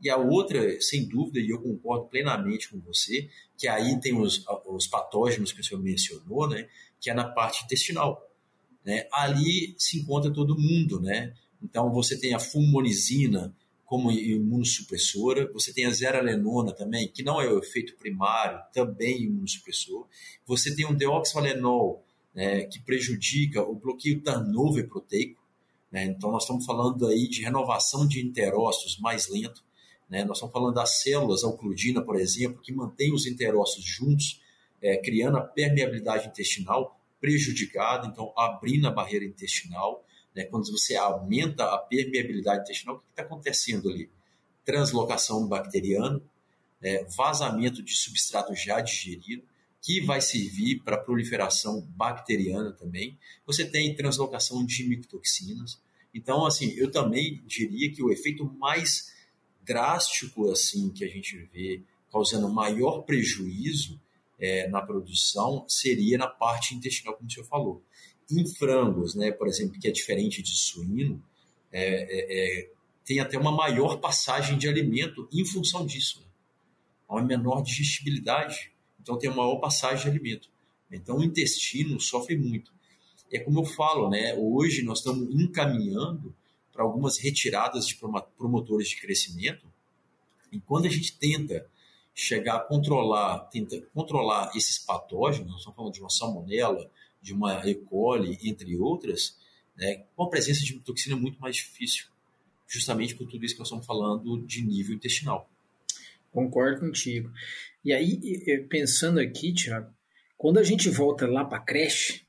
[0.00, 4.44] E a outra, sem dúvida, e eu concordo plenamente com você, que aí tem os,
[4.66, 6.68] os patógenos que o senhor mencionou, né?
[7.00, 8.22] Que é na parte intestinal.
[8.84, 9.08] Né?
[9.10, 11.34] Ali se encontra todo mundo, né?
[11.62, 13.54] Então, você tem a fulmonizina
[13.84, 20.06] como imunossupressora, você tem a zeralenona também, que não é o efeito primário, também imunossupressor.
[20.46, 25.40] Você tem um deoxalenol, né, que prejudica o bloqueio turnover proteico.
[25.90, 26.04] Né?
[26.06, 29.62] Então, nós estamos falando aí de renovação de interócitos mais lento.
[30.10, 30.24] Né?
[30.24, 34.42] Nós estamos falando das células alcludina, por exemplo, que mantém os interócitos juntos,
[34.82, 40.04] é, criando a permeabilidade intestinal prejudicada, então abrindo a barreira intestinal.
[40.34, 40.44] Né?
[40.44, 44.10] Quando você aumenta a permeabilidade intestinal, o que está acontecendo ali?
[44.64, 46.20] Translocação bacteriana,
[46.80, 47.04] né?
[47.16, 49.44] vazamento de substrato já digerido,
[49.84, 53.18] que vai servir para proliferação bacteriana também.
[53.46, 55.78] Você tem translocação de micotoxinas.
[56.14, 59.12] Então, assim, eu também diria que o efeito mais
[59.62, 64.00] drástico assim que a gente vê causando maior prejuízo
[64.38, 67.82] é, na produção seria na parte intestinal, como o senhor falou.
[68.30, 71.22] Em frangos, né, por exemplo, que é diferente de suíno,
[71.70, 72.70] é, é, é,
[73.04, 76.20] tem até uma maior passagem de alimento em função disso.
[76.20, 76.26] Né?
[77.06, 78.72] Há uma menor digestibilidade,
[79.04, 80.48] então tem uma maior passagem de alimento.
[80.90, 82.72] Então o intestino sofre muito.
[83.30, 84.34] É como eu falo, né?
[84.34, 86.34] Hoje nós estamos encaminhando
[86.72, 88.00] para algumas retiradas de
[88.36, 89.66] promotores de crescimento.
[90.50, 91.68] E quando a gente tenta
[92.14, 96.90] chegar a controlar, tenta controlar esses patógenos, nós estamos falando de uma salmonela,
[97.20, 97.74] de uma E.
[97.74, 99.36] coli, entre outras,
[99.76, 102.06] né, com a presença de toxina é muito mais difícil,
[102.66, 105.50] justamente por tudo isso que nós estamos falando de nível intestinal.
[106.32, 107.30] Concordo contigo.
[107.84, 108.18] E aí,
[108.68, 109.92] pensando aqui, Tiago,
[110.36, 112.26] quando a gente volta lá para a creche,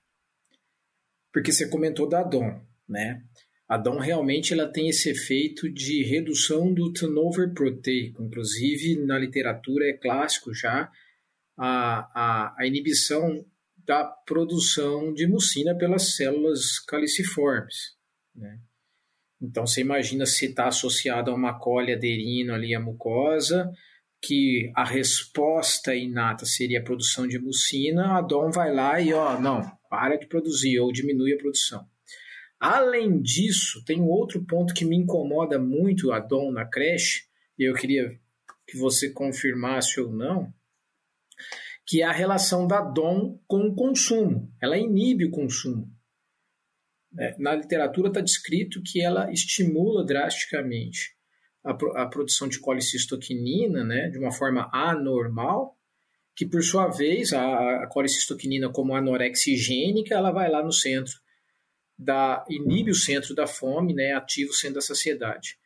[1.31, 3.23] porque você comentou da DOM, né?
[3.67, 8.23] A DOM realmente ela tem esse efeito de redução do turnover proteico.
[8.23, 10.91] Inclusive, na literatura é clássico já
[11.57, 13.43] a, a, a inibição
[13.85, 17.95] da produção de mucina pelas células caliciformes.
[18.35, 18.59] Né?
[19.41, 23.71] Então, você imagina se está associado a uma cole aderino ali à mucosa,
[24.25, 29.39] que a resposta inata seria a produção de mucina, a DOM vai lá e, ó,
[29.39, 31.87] não, para de produzir ou diminui a produção.
[32.59, 37.25] Além disso, tem um outro ponto que me incomoda muito a Dom na creche,
[37.59, 38.19] e eu queria
[38.67, 40.51] que você confirmasse ou não,
[41.85, 44.51] que é a relação da Dom com o consumo.
[44.59, 45.87] Ela inibe o consumo.
[47.19, 51.14] É, na literatura está descrito que ela estimula drasticamente
[51.65, 55.75] a, a produção de colicistoquinina né, de uma forma anormal,
[56.35, 61.13] que por sua vez a, a colicistoquinina como anorexigênica, ela vai lá no centro
[61.97, 65.57] da inibe o centro da fome, né, ativa o centro da saciedade.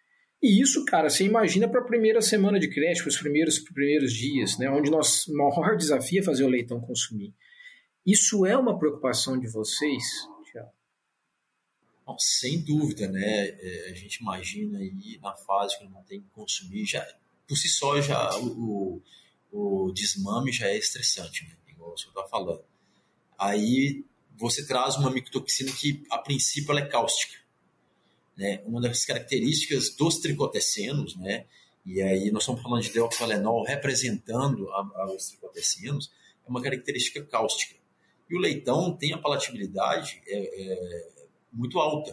[0.42, 4.14] E isso, cara, você imagina para a primeira semana de creche, para os primeiros, primeiros
[4.14, 7.34] dias, né, onde nosso maior desafio é fazer o leitão consumir.
[8.06, 10.04] Isso é uma preocupação de vocês,
[12.17, 13.50] Sem dúvida, né?
[13.50, 17.06] É, a gente imagina aí na fase que não tem que consumir, já,
[17.48, 19.02] por si só já o,
[19.52, 21.56] o desmame já é estressante, né?
[21.67, 22.63] igual senhor está falando.
[23.38, 24.04] Aí
[24.38, 27.38] você traz uma micotoxina que, a princípio, ela é cáustica.
[28.38, 28.62] Né?
[28.65, 31.45] Uma das características dos tricotecenos, né?
[31.86, 36.12] e aí nós estamos falando de deoxalenol representando a, a, os tricotecenos,
[36.45, 37.76] é uma característica cáustica.
[38.30, 41.10] E o leitão tem a palatabilidade é, é,
[41.52, 42.12] muito alta.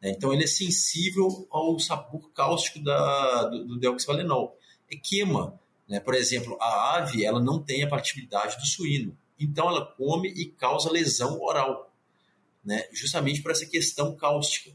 [0.00, 0.10] Né?
[0.10, 4.56] Então, ele é sensível ao sabor cáustico da, do, do deoxalenol.
[4.90, 5.58] É queima.
[5.88, 6.00] Né?
[6.00, 9.16] Por exemplo, a ave ela não tem a palatabilidade do suíno.
[9.38, 11.92] Então ela come e causa lesão oral,
[12.64, 12.88] né?
[12.92, 14.70] justamente por essa questão cáustica.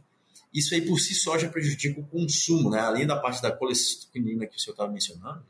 [0.53, 2.79] Isso aí por si só já prejudica o consumo, né?
[2.79, 5.43] além da parte da colecistoquinina que o senhor estava mencionando,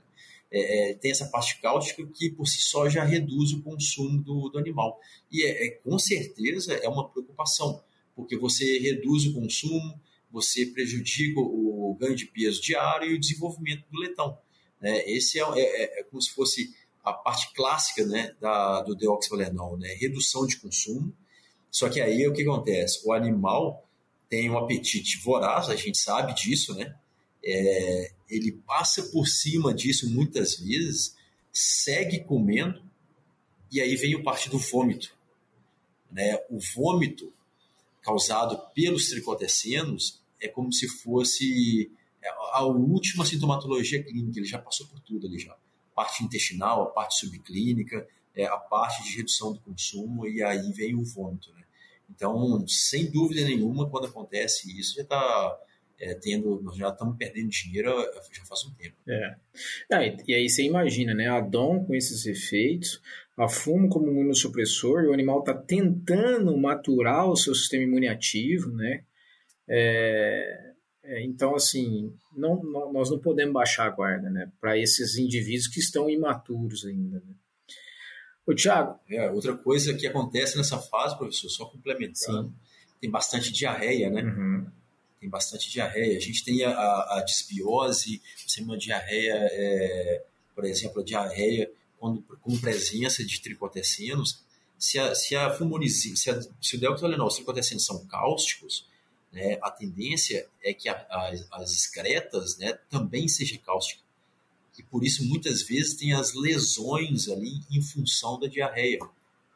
[0.51, 4.49] é, é, tem essa parte cáustica que por si só já reduz o consumo do,
[4.49, 4.99] do animal.
[5.31, 7.81] E é, é, com certeza é uma preocupação,
[8.15, 9.99] porque você reduz o consumo,
[10.31, 14.37] você prejudica o ganho de peso diário e o desenvolvimento do letão.
[14.79, 15.03] Né?
[15.09, 19.93] Esse é, é, é como se fosse a parte clássica né, da, do deoxyvalenol, né,
[19.99, 21.13] redução de consumo.
[21.69, 23.01] Só que aí o que acontece?
[23.05, 23.87] O animal
[24.29, 26.95] tem um apetite voraz, a gente sabe disso, né?
[27.43, 31.15] É, ele passa por cima disso muitas vezes,
[31.51, 32.81] segue comendo,
[33.71, 35.15] E aí vem o parte do vômito.
[36.11, 36.37] Né?
[36.49, 37.33] O vômito
[38.01, 44.87] causado pelos tricotecenos é como se fosse é, a última sintomatologia clínica, ele já passou
[44.87, 45.55] por tudo ali já.
[45.93, 50.95] Parte intestinal, a parte subclínica, é, a parte de redução do consumo e aí vem
[50.95, 51.63] o vômito, né?
[52.09, 55.57] Então, sem dúvida nenhuma, quando acontece isso, já está
[56.01, 57.91] é, tendo, nós já estamos perdendo dinheiro
[58.31, 58.95] já faz um tempo.
[59.07, 59.35] É.
[59.91, 61.27] Ah, e aí você imagina, né?
[61.27, 62.99] A DOM com esses efeitos,
[63.37, 68.71] a fumo como imunossupressor, e o animal está tentando maturar o seu sistema imune ativo,
[68.71, 69.03] né?
[69.69, 70.71] É,
[71.03, 74.51] é, então, assim, não, não, nós não podemos baixar a guarda, né?
[74.59, 77.35] Para esses indivíduos que estão imaturos ainda, né?
[78.45, 78.99] Ô, Thiago.
[79.07, 82.55] É, outra coisa que acontece nessa fase, professor, só complementando, Sim.
[82.99, 84.23] tem bastante diarreia, né?
[84.23, 84.80] Uhum.
[85.21, 86.17] Tem bastante diarreia.
[86.17, 92.21] A gente tem a, a disbiose, você uma diarreia, é, por exemplo, a diarreia quando,
[92.41, 94.43] com presença de tricotecinos.
[94.77, 98.85] Se a, se a fulmonizina, se, a, se o deltolenol e os tricotecinos são cáusticos,
[99.31, 101.31] né, a tendência é que a, a,
[101.61, 104.03] as excretas né, também sejam cáusticas
[104.81, 108.99] e por isso muitas vezes tem as lesões ali em função da diarreia,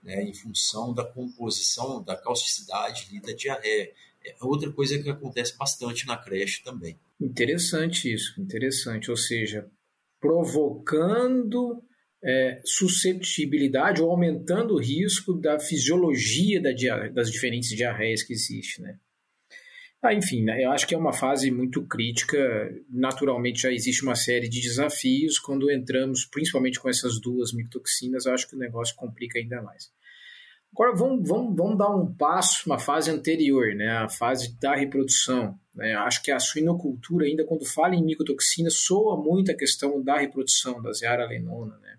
[0.03, 3.91] né, em função da composição, da causticidade da diarreia.
[4.25, 6.99] É outra coisa que acontece bastante na creche também.
[7.19, 9.11] Interessante isso, interessante.
[9.11, 9.69] Ou seja,
[10.19, 11.83] provocando
[12.23, 16.71] é, suscetibilidade ou aumentando o risco da fisiologia da
[17.09, 18.97] das diferentes diarreias que existem, né?
[20.01, 22.37] Ah, enfim, né, eu acho que é uma fase muito crítica.
[22.91, 25.39] Naturalmente já existe uma série de desafios.
[25.39, 29.91] Quando entramos, principalmente com essas duas micotoxinas, eu acho que o negócio complica ainda mais.
[30.75, 33.91] Agora vamos, vamos, vamos dar um passo, uma fase anterior, né?
[33.91, 35.57] a fase da reprodução.
[35.73, 35.95] Né?
[35.95, 40.81] Acho que a suinocultura, ainda quando fala em micotoxina, soa muito a questão da reprodução,
[40.81, 41.77] da zeara lenona.
[41.77, 41.97] Né?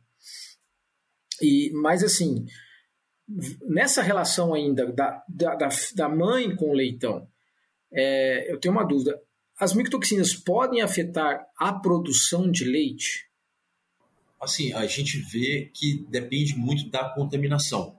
[1.41, 2.45] E, mas assim,
[3.67, 5.57] nessa relação ainda da, da,
[5.95, 7.27] da mãe com o leitão,
[7.91, 9.19] é, eu tenho uma dúvida.
[9.59, 13.27] As micotoxinas podem afetar a produção de leite?
[14.39, 17.96] Assim, a gente vê que depende muito da contaminação.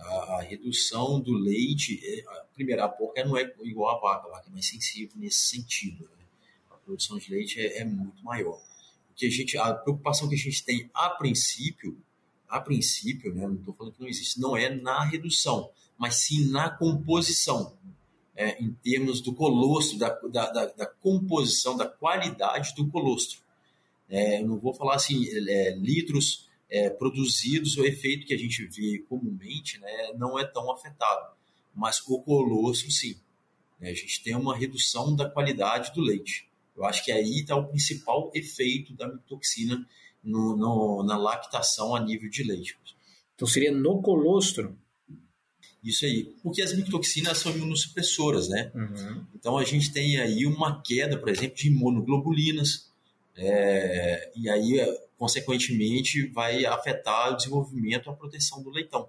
[0.00, 4.28] A, a redução do leite, é, a primeira, a porca não é igual à vaca,
[4.28, 6.04] a vaca é mais sensível nesse sentido.
[6.18, 6.24] Né?
[6.70, 8.60] A produção de leite é, é muito maior.
[9.10, 11.98] O que a, gente, a preocupação que a gente tem a princípio,
[12.48, 16.50] a princípio, né, não estou falando que não existe, não é na redução, mas sim
[16.50, 17.78] na composição
[18.40, 23.38] é, em termos do colostro, da, da, da, da, composição, da qualidade do colostro.
[24.08, 28.64] É, eu não vou falar assim, é, litros é, produzidos, o efeito que a gente
[28.66, 31.34] vê comumente né, não é tão afetado,
[31.74, 33.16] mas o colostro sim.
[33.80, 36.48] Né, a gente tem uma redução da qualidade do leite.
[36.76, 39.86] Eu acho que aí está o principal efeito da mitoxina
[40.22, 42.78] no, no, na lactação a nível de leite.
[43.34, 44.78] Então seria no colostro?
[45.82, 46.24] Isso aí.
[46.42, 48.70] Porque as micotoxinas são imunossupressoras, né?
[48.74, 49.26] Uhum.
[49.34, 52.90] Então a gente tem aí uma queda, por exemplo, de imunoglobulinas,
[53.36, 54.78] é, e aí,
[55.20, 59.06] consequentemente, vai afetar o desenvolvimento e a proteção do leitão.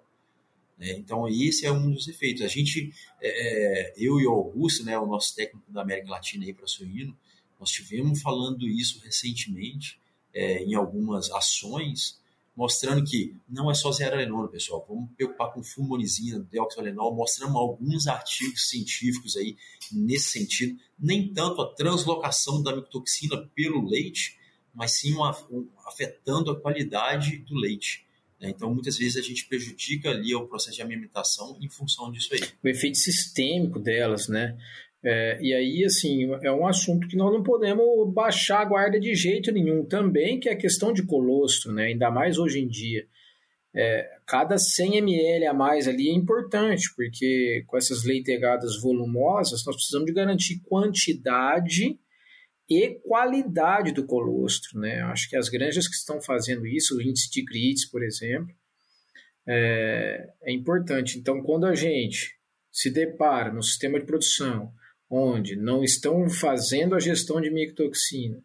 [0.78, 0.92] Né?
[0.98, 2.42] Então, esse é um dos efeitos.
[2.42, 6.46] A gente, é, é eu e o Augusto, né, o nosso técnico da América Latina
[6.54, 7.18] para suíno,
[7.58, 9.98] nós tivemos falando isso recentemente
[10.34, 12.20] é, em algumas ações
[12.54, 14.86] mostrando que não é só zearalenol, pessoal.
[14.88, 19.56] Vamos preocupar com fulmonizina, deoxalenol, mostrando alguns artigos científicos aí
[19.92, 20.78] nesse sentido.
[21.00, 24.38] Nem tanto a translocação da micotoxina pelo leite,
[24.74, 28.06] mas sim uma, um, afetando a qualidade do leite.
[28.40, 28.50] Né?
[28.50, 32.42] Então, muitas vezes a gente prejudica ali o processo de amamentação em função disso aí.
[32.64, 34.58] O efeito sistêmico delas, né?
[35.04, 39.16] É, e aí, assim, é um assunto que nós não podemos baixar a guarda de
[39.16, 41.86] jeito nenhum também, que é a questão de colostro, né?
[41.86, 43.08] ainda mais hoje em dia.
[43.74, 49.76] É, cada 100 ml a mais ali é importante, porque com essas leitegadas volumosas, nós
[49.76, 51.98] precisamos de garantir quantidade
[52.72, 54.80] e qualidade do colostro.
[54.80, 55.02] Né?
[55.02, 58.56] Acho que as granjas que estão fazendo isso, o índice de grites, por exemplo,
[59.46, 61.20] é, é importante.
[61.20, 62.38] Então, quando a gente
[62.72, 64.72] se depara no sistema de produção
[65.10, 68.42] onde não estão fazendo a gestão de micotoxina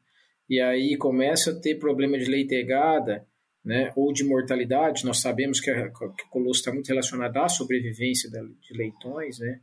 [0.50, 3.24] e aí começa a ter problema de leitegada,
[3.64, 7.48] né, ou de mortalidade, nós sabemos que, a, que o colostro está muito relacionado à
[7.48, 9.60] sobrevivência de leitões, né,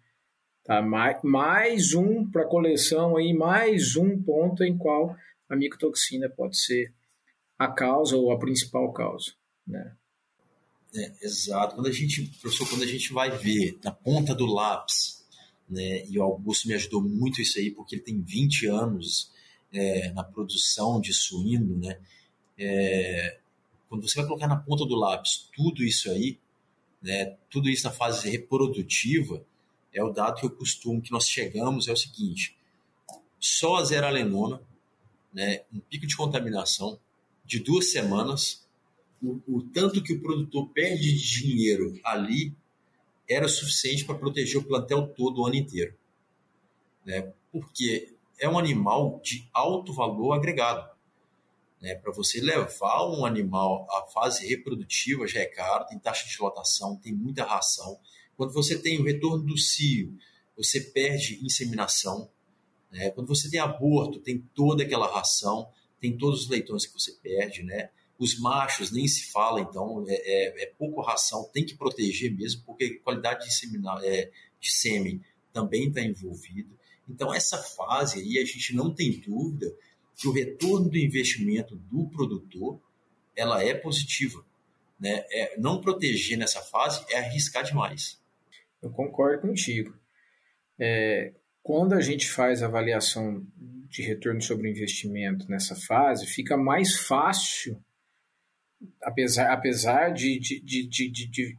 [0.64, 5.16] tá, mais, mais um para a coleção aí, mais um ponto em qual
[5.50, 6.94] a micotoxina pode ser
[7.58, 9.34] a causa ou a principal causa,
[9.66, 9.96] né.
[10.96, 11.76] É, exato.
[11.76, 15.24] Quando a gente, professor, quando a gente vai ver na ponta do lápis
[15.74, 16.06] né?
[16.08, 19.32] E o Augusto me ajudou muito isso aí, porque ele tem 20 anos
[19.72, 22.00] é, na produção de suíno, né?
[22.58, 23.40] É,
[23.90, 26.38] quando você vai colocar na ponta do lápis tudo isso aí,
[27.02, 29.44] né, tudo isso na fase reprodutiva,
[29.94, 32.58] é o dado que eu costumo, que nós chegamos, é o seguinte,
[33.40, 34.62] só a zeralenona,
[35.34, 37.00] né, um pico de contaminação
[37.46, 38.66] de duas semanas,
[39.22, 42.56] o, o tanto que o produtor perde de dinheiro ali
[43.30, 45.96] era suficiente para proteger o plantel todo o ano inteiro.
[47.06, 47.34] Né?
[47.52, 50.90] Porque é um animal de alto valor agregado.
[51.82, 51.96] Né?
[51.96, 56.98] Para você levar um animal à fase reprodutiva já é caro, tem taxa de lotação,
[56.98, 58.00] tem muita ração.
[58.38, 60.18] Quando você tem o retorno do cio,
[60.56, 62.30] você perde inseminação.
[62.92, 63.10] Né?
[63.12, 65.70] Quando você tem aborto, tem toda aquela ração,
[66.00, 67.90] tem todos os leitões que você perde, né?
[68.20, 72.62] Os machos nem se fala, então é, é, é pouco ração, tem que proteger mesmo,
[72.66, 75.22] porque qualidade de, é, de sêmen
[75.52, 76.70] também está envolvida.
[77.10, 79.74] Então, essa fase aí, a gente não tem dúvida
[80.18, 82.80] que o retorno do investimento do produtor
[83.36, 84.46] ela é positiva.
[85.00, 85.26] Né?
[85.32, 88.22] É, não proteger nessa fase é arriscar demais.
[88.84, 89.98] Eu concordo contigo.
[90.80, 93.42] É, quando a gente faz avaliação
[93.88, 97.82] de retorno sobre investimento nessa fase, fica mais fácil,
[99.02, 101.58] apesar, apesar de, de, de, de, de,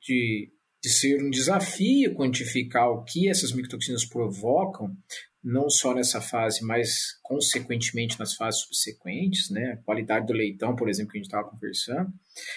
[0.00, 0.52] de,
[0.82, 4.96] de ser um desafio quantificar o que essas micotoxinas provocam,
[5.44, 9.72] não só nessa fase, mas consequentemente nas fases subsequentes, né?
[9.72, 12.10] A qualidade do leitão, por exemplo, que a gente estava conversando.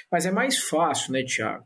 [0.09, 1.65] Mas é mais fácil, né, Tiago?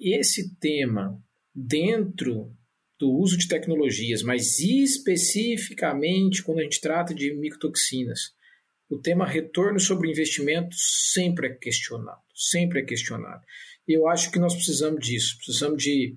[0.00, 1.22] Esse tema,
[1.56, 2.54] dentro
[2.98, 8.34] do uso de tecnologias, mas especificamente quando a gente trata de micotoxinas,
[8.88, 13.42] o tema retorno sobre investimento sempre é questionado, sempre é questionado.
[13.88, 16.16] Eu acho que nós precisamos disso, precisamos de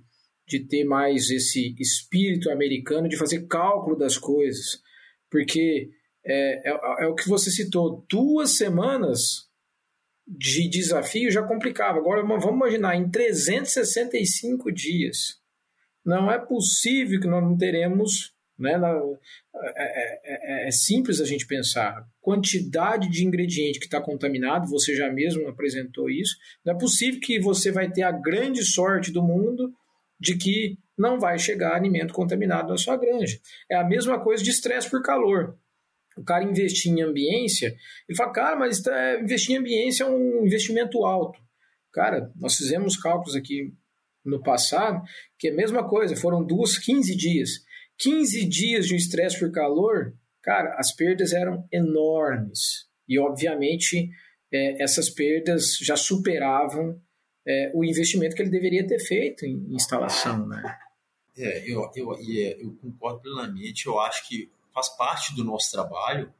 [0.49, 4.81] de ter mais esse espírito americano de fazer cálculo das coisas,
[5.29, 5.91] porque
[6.25, 9.47] é, é, é, o que você citou, duas semanas
[10.29, 11.97] de desafio já complicava.
[11.97, 15.39] Agora vamos imaginar, em 365 dias,
[16.05, 18.37] não é possível que nós não teremos.
[18.57, 18.89] Né, na,
[19.55, 22.05] é, é, é, simples a gente pensar.
[22.19, 26.35] Quantidade de ingrediente que está contaminado, você já mesmo apresentou isso.
[26.65, 29.73] Não é possível que você vai ter a grande sorte do mundo
[30.19, 33.39] de que não vai chegar alimento contaminado na sua granja.
[33.71, 35.57] É a mesma coisa de estresse por calor.
[36.19, 37.73] O cara investir em ambiência,
[38.07, 41.39] ele fala, cara, mas é, investir em ambiência é um investimento alto.
[41.93, 43.73] Cara, nós fizemos cálculos aqui
[44.25, 45.01] no passado,
[45.37, 47.49] que é a mesma coisa, foram duas, 15 dias.
[47.97, 50.13] 15 dias de estresse por calor,
[50.43, 52.87] cara, as perdas eram enormes.
[53.07, 54.09] E, obviamente,
[54.51, 57.01] é, essas perdas já superavam
[57.47, 60.61] é, o investimento que ele deveria ter feito em instalação, né?
[61.37, 63.85] É, eu, eu, é, eu concordo plenamente.
[63.85, 66.33] Eu acho que faz parte do nosso trabalho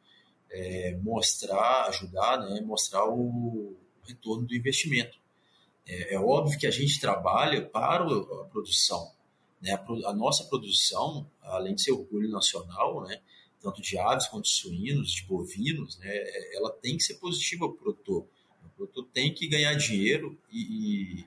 [0.50, 5.18] é, mostrar, ajudar, né, mostrar o retorno do investimento.
[5.86, 9.12] É, é, óbvio que a gente trabalha para a produção.
[9.62, 9.74] Né?
[9.74, 13.22] A, a, nossa produção, além de ser orgulho nacional, né,
[13.62, 16.12] tanto de aves quanto de suínos, de bovinos, né,
[16.54, 18.28] ela tem que ser positiva para o produtor
[18.80, 21.26] produtor tem que ganhar dinheiro e, e,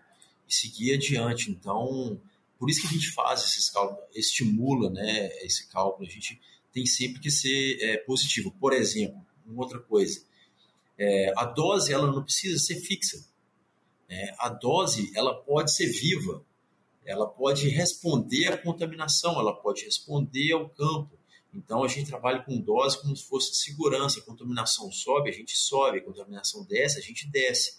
[0.48, 1.50] e, seguir adiante.
[1.50, 2.18] Então,
[2.58, 6.08] por isso que a gente faz esses cálculos, estimula né, esse cálculo.
[6.08, 6.40] A gente
[6.72, 8.50] tem sempre que ser é, positivo.
[8.58, 10.24] Por exemplo, uma outra coisa,
[10.98, 13.24] é, a dose ela não precisa ser fixa.
[14.08, 14.34] Né?
[14.38, 16.44] A dose ela pode ser viva,
[17.04, 21.18] ela pode responder à contaminação, ela pode responder ao campo.
[21.52, 24.20] Então a gente trabalha com dose como se fosse segurança.
[24.20, 27.78] A contaminação sobe, a gente sobe, a contaminação desce, a gente desce.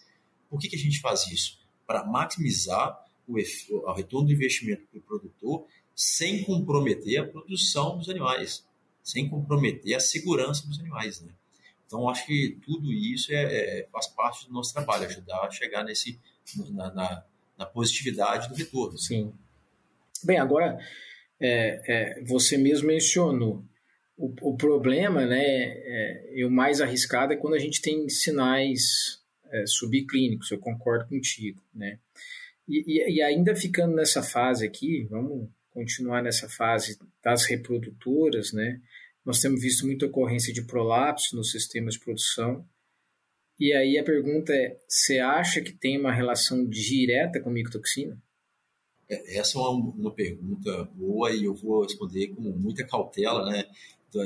[0.49, 1.59] Por que, que a gente faz isso?
[1.87, 5.65] Para maximizar o, o retorno do investimento para o produtor
[5.95, 8.65] sem comprometer a produção dos animais,
[9.03, 11.21] sem comprometer a segurança dos animais.
[11.21, 11.31] Né?
[11.85, 13.43] Então acho que tudo isso é,
[13.81, 16.19] é, faz parte do nosso trabalho, ajudar a chegar nesse,
[16.71, 17.23] na, na,
[17.57, 18.97] na positividade do retorno.
[18.97, 19.33] Sim.
[20.23, 20.79] Bem, agora
[21.39, 23.63] é, é, você mesmo mencionou.
[24.17, 29.21] O, o problema, né, é, e o mais arriscado é quando a gente tem sinais
[29.51, 31.99] é, subclínicos, eu concordo contigo, né.
[32.67, 38.79] E, e, e, ainda ficando nessa fase aqui, vamos continuar nessa fase das reprodutoras, né,
[39.25, 42.65] nós temos visto muita ocorrência de prolapso nos sistemas de produção,
[43.59, 48.21] e aí a pergunta é, você acha que tem uma relação direta com micotoxina?
[49.09, 53.65] É, essa é uma, pergunta boa e eu vou responder com muita cautela, né?
[54.11, 54.21] Do,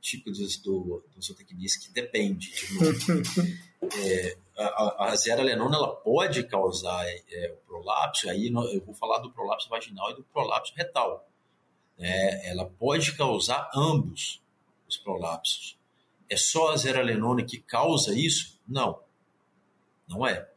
[0.00, 2.50] tipo do, do, do zootecnista que depende.
[2.50, 5.16] De é, a, a
[5.48, 10.24] ela pode causar é, o prolapso, aí eu vou falar do prolapso vaginal e do
[10.24, 11.28] prolapso retal.
[11.98, 14.42] É, ela pode causar ambos
[14.88, 15.76] os prolapsos.
[16.28, 18.60] É só a zeralenona que causa isso?
[18.66, 19.00] Não.
[20.08, 20.48] Não é.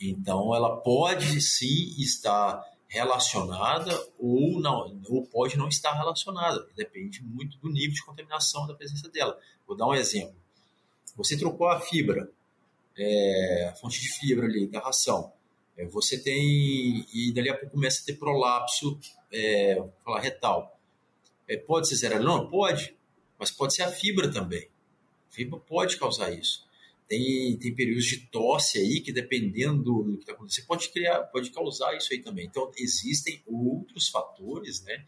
[0.00, 6.66] Então, ela pode sim estar relacionada ou não, ou pode não estar relacionada.
[6.76, 9.38] Depende muito do nível de contaminação da presença dela.
[9.66, 10.36] Vou dar um exemplo.
[11.16, 12.28] Você trocou a fibra,
[12.96, 15.32] é, fonte de fibra ali da ração.
[15.76, 18.98] É, você tem e dali a pouco começa a ter prolapso,
[19.32, 20.78] é, falar retal.
[21.48, 22.18] É, pode ser?
[22.20, 22.96] Não, pode,
[23.38, 24.68] mas pode ser a fibra também.
[25.30, 26.64] A fibra pode causar isso.
[27.06, 31.50] Tem, tem períodos de tosse aí que, dependendo do que está acontecendo, pode criar, pode
[31.50, 32.46] causar isso aí também.
[32.46, 35.04] Então, existem outros fatores, né,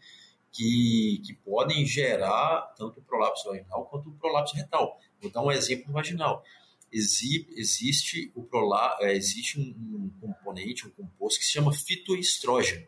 [0.51, 4.99] que, que podem gerar tanto o prolapso vaginal quanto o prolapso retal.
[5.19, 6.43] Vou dar um exemplo vaginal.
[6.91, 12.85] Exi, existe o prolapso, é, existe um, um, componente, um composto que se chama fitoestrógeno.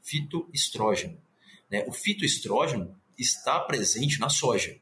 [0.00, 1.20] Fitoestrógeno.
[1.70, 1.84] Né?
[1.86, 4.78] O fitoestrógeno está presente na soja.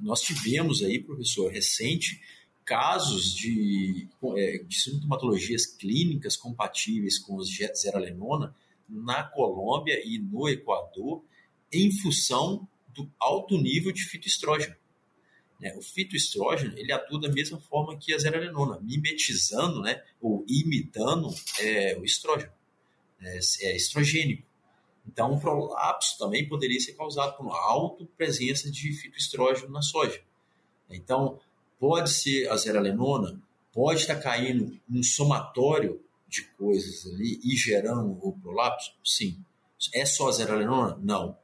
[0.00, 2.20] Nós tivemos aí, professor, recente,
[2.64, 8.54] casos de, é, de sintomatologias clínicas compatíveis com os zeralenona
[8.88, 11.22] na Colômbia e no Equador
[11.72, 14.74] em função do alto nível de fitoestrógeno.
[15.64, 15.74] Né?
[15.78, 21.96] O fitoestrógeno ele atua da mesma forma que a zeralenona, mimetizando né, ou imitando é,
[21.96, 22.52] o estrógeno.
[23.22, 24.46] É, é estrogênico.
[25.06, 30.20] Então, o prolapso também poderia ser causado por uma alta presença de fitoestrógeno na soja.
[30.90, 31.40] Então,
[31.78, 33.40] pode ser a zeralenona,
[33.72, 38.94] pode estar caindo um somatório de coisas ali e gerando o prolapso?
[39.02, 39.42] Sim.
[39.94, 40.98] É só a zeralenona?
[41.02, 41.38] Não.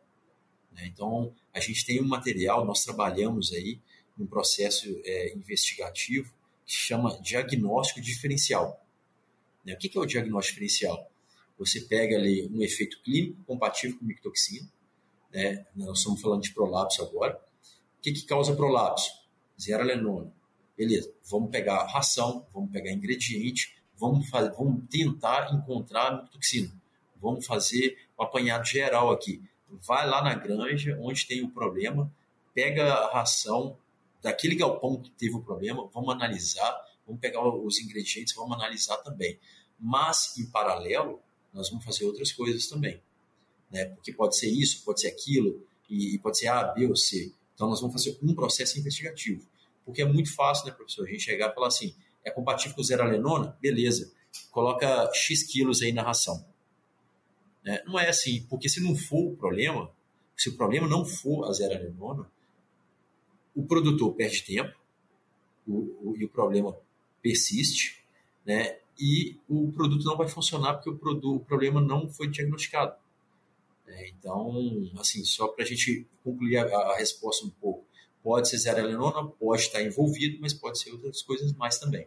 [0.72, 0.86] Né?
[0.86, 3.80] Então, a gente tem um material, nós trabalhamos aí
[4.20, 6.30] num processo é, investigativo
[6.66, 8.84] que chama diagnóstico diferencial.
[9.64, 9.72] Né?
[9.72, 11.10] O que é o diagnóstico diferencial?
[11.58, 14.68] Você pega ali um efeito clínico compatível com mictoxina,
[15.32, 15.64] né?
[15.74, 17.40] nós estamos falando de prolapso agora.
[17.98, 19.10] O que, que causa prolapso?
[19.58, 20.32] Zeralenona.
[20.76, 26.70] Beleza, vamos pegar ração, vamos pegar ingrediente, vamos, fazer, vamos tentar encontrar mictoxina.
[27.20, 29.42] Vamos fazer um apanhado geral aqui.
[29.68, 32.10] Vai lá na granja onde tem o problema,
[32.54, 33.76] pega a ração
[34.22, 39.38] daquele galpão que teve o problema, vamos analisar, vamos pegar os ingredientes, vamos analisar também.
[39.78, 41.20] Mas, em paralelo,
[41.52, 43.00] nós vamos fazer outras coisas também.
[43.70, 43.86] Né?
[43.86, 47.32] Porque pode ser isso, pode ser aquilo, e, pode ser A, B ou C.
[47.54, 49.44] Então, nós vamos fazer um processo investigativo.
[49.84, 51.94] Porque é muito fácil, né, professor, a gente chegar e falar assim,
[52.24, 53.56] é compatível com zero alenona?
[53.60, 54.12] Beleza,
[54.50, 56.44] coloca X quilos aí na ração.
[57.64, 57.82] Né?
[57.86, 59.90] Não é assim, porque se não for o problema,
[60.36, 62.30] se o problema não for a zero alenona,
[63.55, 64.74] o produtor perde tempo
[65.66, 66.76] o, o, e o problema
[67.22, 68.03] persiste,
[68.44, 68.78] né?
[69.01, 72.92] e o produto não vai funcionar porque o, produto, o problema não foi diagnosticado.
[73.88, 74.53] É, então,
[74.98, 77.84] assim, só para a gente concluir a, a, resposta um pouco,
[78.22, 82.07] pode ser zeralenona, pode estar envolvido, mas pode ser outras coisas mais também.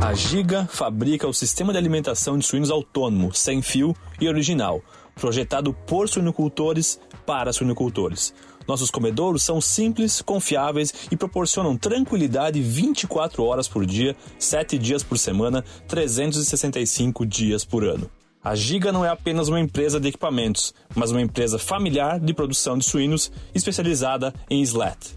[0.00, 4.82] A Giga fabrica o sistema de alimentação de suínos autônomo, sem fio e original,
[5.14, 8.32] projetado por suinocultores para suinocultores.
[8.66, 15.18] Nossos comedouros são simples, confiáveis e proporcionam tranquilidade 24 horas por dia, 7 dias por
[15.18, 18.10] semana, 365 dias por ano.
[18.42, 22.76] A Giga não é apenas uma empresa de equipamentos, mas uma empresa familiar de produção
[22.76, 25.16] de suínos especializada em slat.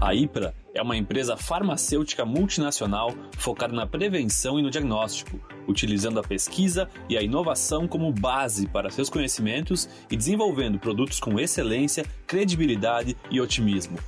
[0.00, 6.22] A IPRA é uma empresa farmacêutica multinacional focada na prevenção e no diagnóstico, utilizando a
[6.22, 13.16] pesquisa e a inovação como base para seus conhecimentos e desenvolvendo produtos com excelência, credibilidade
[13.30, 13.98] e otimismo.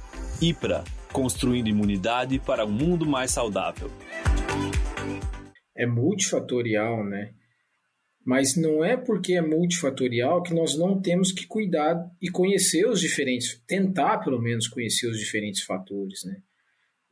[0.43, 3.91] IPRA construindo imunidade para um mundo mais saudável.
[5.75, 7.33] É multifatorial, né?
[8.25, 13.01] Mas não é porque é multifatorial que nós não temos que cuidar e conhecer os
[13.01, 16.43] diferentes, tentar pelo menos conhecer os diferentes fatores, né?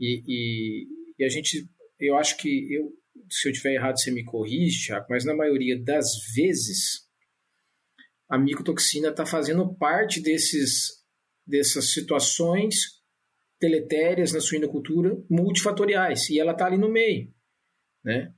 [0.00, 0.86] E, e,
[1.18, 1.68] e a gente,
[1.98, 2.92] eu acho que, eu,
[3.30, 7.06] se eu estiver errado, você me corrige, Thiago, mas na maioria das vezes
[8.28, 11.04] a micotoxina está fazendo parte desses,
[11.46, 12.96] dessas situações
[13.60, 17.32] deletérias na suinocultura multifatoriais e ela está ali no meio,
[18.04, 18.32] né?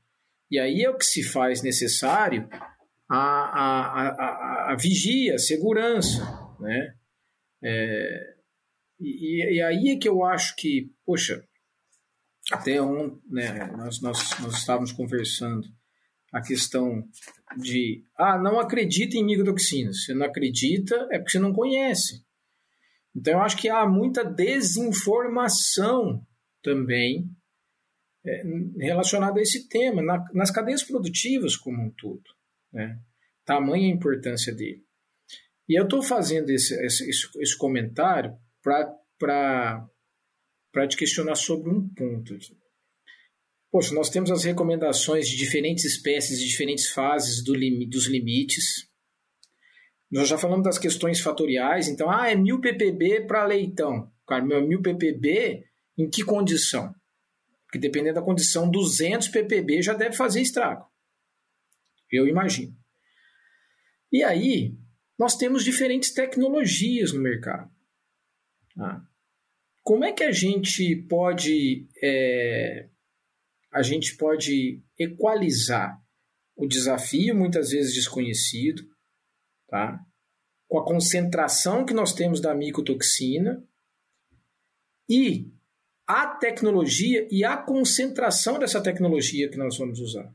[0.51, 2.49] E aí é o que se faz necessário
[3.09, 6.23] a, a, a, a vigia, a segurança,
[6.61, 6.95] né?
[7.63, 8.37] É,
[9.01, 11.45] e, e, aí é que eu acho que, poxa,
[12.51, 15.69] até um, né, nós, nós, nós estávamos conversando
[16.33, 17.07] a questão
[17.57, 20.05] de, ah, não acredita em micotoxinas.
[20.05, 22.25] Você não acredita é porque você não conhece.
[23.15, 26.25] Então eu acho que há muita desinformação
[26.63, 27.31] também
[28.25, 28.43] é,
[28.79, 32.23] relacionada a esse tema, na, nas cadeias produtivas como um todo.
[32.73, 32.99] Né?
[33.45, 34.85] Tamanha a importância dele.
[35.69, 39.87] E eu estou fazendo esse, esse, esse comentário para
[40.79, 42.57] para te questionar sobre um ponto aqui.
[43.68, 48.89] Poxa, nós temos as recomendações de diferentes espécies, de diferentes fases do lim dos limites.
[50.09, 54.09] Nós já falamos das questões fatoriais, então, ah, é 1000 ppb para leitão.
[54.24, 55.64] Cara, meu 1000 ppb
[55.99, 56.95] em que condição?
[57.64, 60.87] Porque dependendo da condição, 200 ppb já deve fazer estrago.
[62.09, 62.72] Eu imagino.
[64.12, 64.79] E aí,
[65.18, 67.68] nós temos diferentes tecnologias no mercado.
[68.79, 69.08] Ah.
[69.89, 72.91] Como é que a gente pode é,
[73.72, 75.99] a gente pode equalizar
[76.55, 78.86] o desafio muitas vezes desconhecido,
[79.66, 79.99] tá?
[80.68, 83.66] com a concentração que nós temos da micotoxina
[85.09, 85.51] e
[86.07, 90.30] a tecnologia e a concentração dessa tecnologia que nós vamos usar.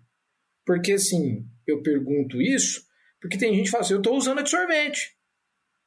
[0.65, 2.87] Porque assim, eu pergunto isso
[3.21, 5.15] porque tem gente que fala assim, eu estou usando absorvente.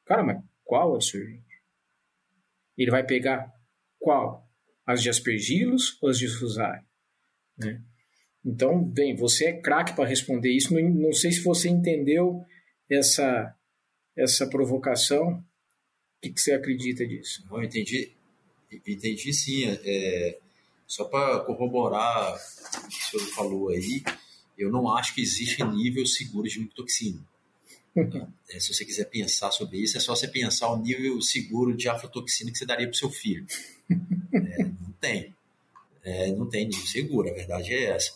[0.04, 1.44] Cara, mas qual absorvente?
[2.78, 3.55] Ele vai pegar
[3.98, 4.48] qual?
[4.86, 6.84] As de aspergilos ou as de fusari?
[7.58, 7.82] Né?
[8.44, 10.72] Então, bem, você é craque para responder isso.
[10.72, 12.44] Não, não sei se você entendeu
[12.88, 13.54] essa,
[14.16, 15.38] essa provocação.
[15.38, 15.44] O
[16.22, 17.44] que, que você acredita disso?
[17.50, 18.12] Eu entendi,
[18.86, 19.64] entendi sim.
[19.66, 20.38] É,
[20.86, 24.02] só para corroborar o que o senhor falou aí,
[24.56, 27.20] eu não acho que existe nível seguro de micotoxina.
[28.50, 31.88] É, se você quiser pensar sobre isso, é só você pensar o nível seguro de
[31.88, 33.46] aflatoxina que você daria para o seu filho.
[34.32, 35.34] É, não tem.
[36.04, 38.14] É, não tem nível seguro, a verdade é essa.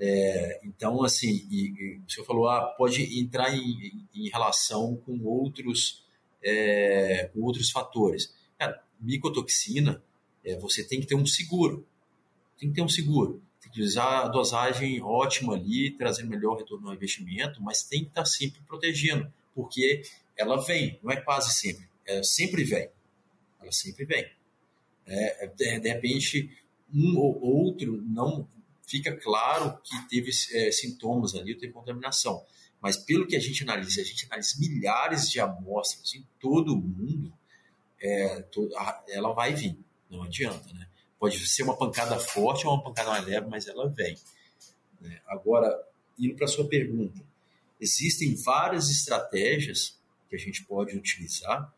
[0.00, 5.20] É, então, assim, e, e o senhor falou, ah, pode entrar em, em relação com
[5.24, 6.04] outros,
[6.42, 8.32] é, com outros fatores.
[8.58, 10.02] Cara, micotoxina,
[10.44, 11.86] é, você tem que ter um seguro.
[12.58, 17.62] Tem que ter um seguro utilizar a dosagem ótima ali, trazendo melhor retorno ao investimento,
[17.62, 20.02] mas tem que estar sempre protegendo, porque
[20.36, 22.88] ela vem, não é quase sempre, ela sempre vem.
[23.60, 24.30] Ela sempre vem.
[25.06, 26.50] É, é de repente,
[26.92, 28.48] um ou outro não
[28.86, 32.44] fica claro que teve é, sintomas ali, teve contaminação.
[32.80, 36.76] Mas pelo que a gente analisa, a gente analisa milhares de amostras em todo o
[36.76, 37.32] mundo,
[38.00, 38.44] é,
[39.08, 39.76] ela vai vir,
[40.08, 40.86] não adianta, né?
[41.18, 44.16] Pode ser uma pancada forte ou uma pancada mais leve, mas ela vem.
[45.00, 45.20] Né?
[45.26, 45.76] Agora,
[46.18, 47.20] indo para a sua pergunta,
[47.80, 49.98] existem várias estratégias
[50.28, 51.72] que a gente pode utilizar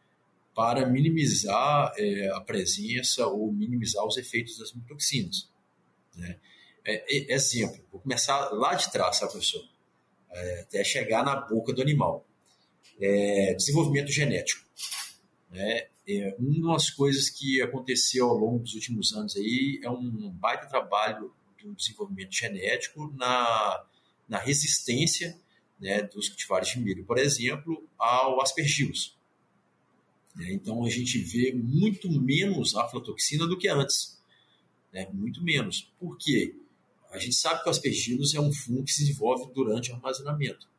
[0.54, 5.48] para minimizar é, a presença ou minimizar os efeitos das mitoxinas.
[6.16, 6.38] Né?
[6.84, 9.62] É, é, exemplo, vou começar lá de trás, tá, professor?
[10.32, 12.26] É, até chegar na boca do animal.
[13.00, 14.64] É, desenvolvimento genético.
[15.50, 15.88] Né?
[16.08, 20.66] É, uma das coisas que aconteceu ao longo dos últimos anos aí é um baita
[20.66, 21.32] trabalho
[21.62, 23.84] do desenvolvimento genético na,
[24.28, 25.38] na resistência
[25.78, 29.16] né, dos cultivares de milho, por exemplo, ao aspergilos.
[30.38, 34.20] É, então a gente vê muito menos aflatoxina do que antes,
[34.92, 35.92] né, muito menos.
[35.98, 36.54] Por quê?
[37.10, 40.69] A gente sabe que o aspergilos é um fungo que se desenvolve durante o armazenamento.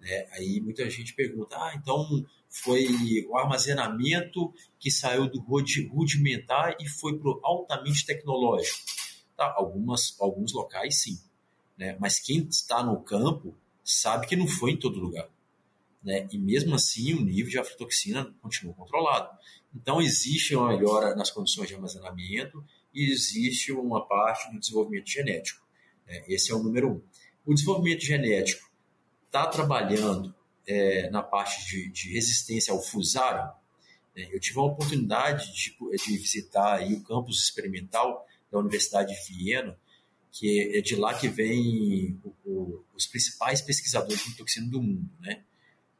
[0.00, 0.26] Né?
[0.32, 2.86] Aí muita gente pergunta, ah, então foi
[3.28, 8.78] o armazenamento que saiu do rudimentar e foi para o altamente tecnológico.
[9.36, 11.18] Tá, algumas, alguns locais sim,
[11.76, 11.96] né?
[11.98, 15.28] mas quem está no campo sabe que não foi em todo lugar.
[16.04, 16.28] Né?
[16.30, 19.36] E mesmo assim o nível de aflatoxina continua controlado.
[19.74, 22.64] Então existe uma melhora nas condições de armazenamento
[22.94, 25.66] e existe uma parte do desenvolvimento genético.
[26.06, 26.22] Né?
[26.28, 27.02] Esse é o número um.
[27.44, 28.70] O desenvolvimento genético
[29.34, 30.32] está trabalhando
[30.64, 33.52] é, na parte de, de, resistência ao fusário,
[34.14, 39.34] né, eu tive a oportunidade de, de visitar aí o campus experimental da Universidade de
[39.34, 39.76] Viena,
[40.30, 45.10] que é de lá que vem o, o, os principais pesquisadores de toxina do mundo,
[45.20, 45.42] né?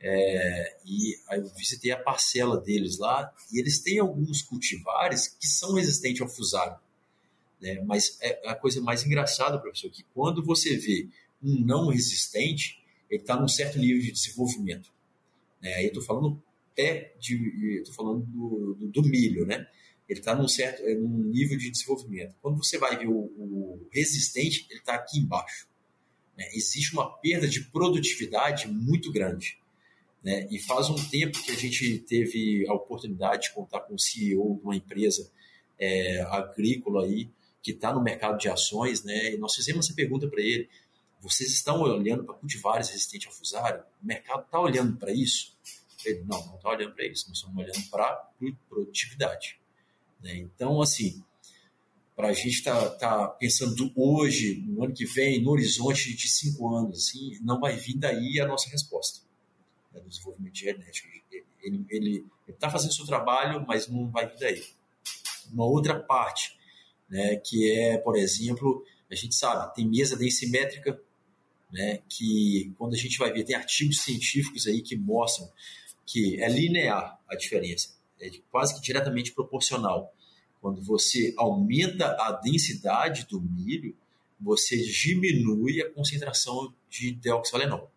[0.06, 5.46] É, e aí eu visitei a parcela deles lá e eles têm alguns cultivares que
[5.46, 6.76] são resistentes ao fusário.
[7.58, 7.80] Né?
[7.86, 11.08] Mas é a coisa mais engraçada, professor, que quando você vê
[11.42, 12.83] um não resistente,
[13.14, 14.92] ele está num certo nível de desenvolvimento.
[15.62, 15.74] Né?
[15.74, 16.42] Aí eu estou falando
[16.72, 19.66] até de, estou falando do, do, do, milho, né?
[20.08, 22.34] Ele está num certo, é, num nível de desenvolvimento.
[22.42, 25.66] Quando você vai ver o, o resistente, ele está aqui embaixo.
[26.36, 26.46] Né?
[26.52, 29.56] Existe uma perda de produtividade muito grande.
[30.22, 30.46] Né?
[30.50, 34.56] E faz um tempo que a gente teve a oportunidade de contar com o CEO
[34.56, 35.30] de uma empresa
[35.78, 37.30] é, agrícola aí
[37.62, 39.32] que está no mercado de ações, né?
[39.32, 40.68] E nós fizemos essa pergunta para ele:
[41.24, 43.82] vocês estão olhando para cultivares resistentes ao fusário?
[44.02, 45.56] O mercado está olhando para isso?
[46.04, 47.28] Ele, não, não está olhando para isso.
[47.28, 48.30] Nós estamos olhando para
[48.68, 49.58] produtividade.
[50.22, 50.36] Né?
[50.36, 51.24] Então, assim,
[52.14, 56.28] para a gente estar tá, tá pensando hoje, no ano que vem, no horizonte de
[56.28, 59.20] cinco anos, assim, não vai vir daí a nossa resposta
[59.94, 61.08] né, do desenvolvimento genético.
[61.88, 64.62] Ele está fazendo seu trabalho, mas não vai vir daí.
[65.50, 66.54] uma outra parte,
[67.08, 71.00] né, que é, por exemplo, a gente sabe, tem mesa densimétrica,
[71.72, 75.50] né, que quando a gente vai ver, tem artigos científicos aí que mostram
[76.06, 80.14] que é linear a diferença, é quase que diretamente proporcional.
[80.60, 83.96] Quando você aumenta a densidade do milho,
[84.40, 87.90] você diminui a concentração de deoxalenol.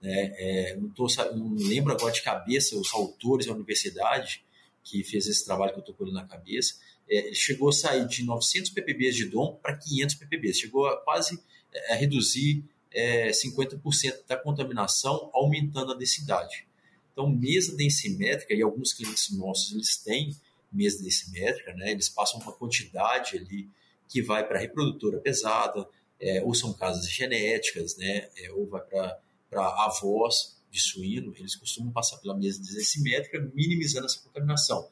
[0.00, 0.34] Né?
[0.36, 4.44] É, não, tô, não lembro agora de cabeça os autores da universidade
[4.84, 6.74] que fez esse trabalho que eu estou com na cabeça.
[7.10, 11.40] É, chegou a sair de 900 ppb de DOM para 500 ppb, chegou a quase
[11.72, 12.64] é, a reduzir
[12.96, 16.66] é, 50% da contaminação, aumentando a densidade.
[17.12, 20.34] Então, mesa densimétrica, e alguns clientes nossos eles têm
[20.72, 21.92] mesa densimétrica, né?
[21.92, 23.68] eles passam uma quantidade ali
[24.08, 25.86] que vai para reprodutora pesada,
[26.18, 28.28] é, ou são casas genéticas, né?
[28.38, 34.20] É, ou vai para avós de suíno, eles costumam passar pela mesa densimétrica, minimizando essa
[34.20, 34.88] contaminação.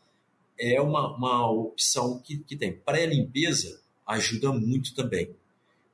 [0.59, 2.77] É uma, uma opção que, que tem.
[2.77, 5.35] Pré-limpeza ajuda muito também.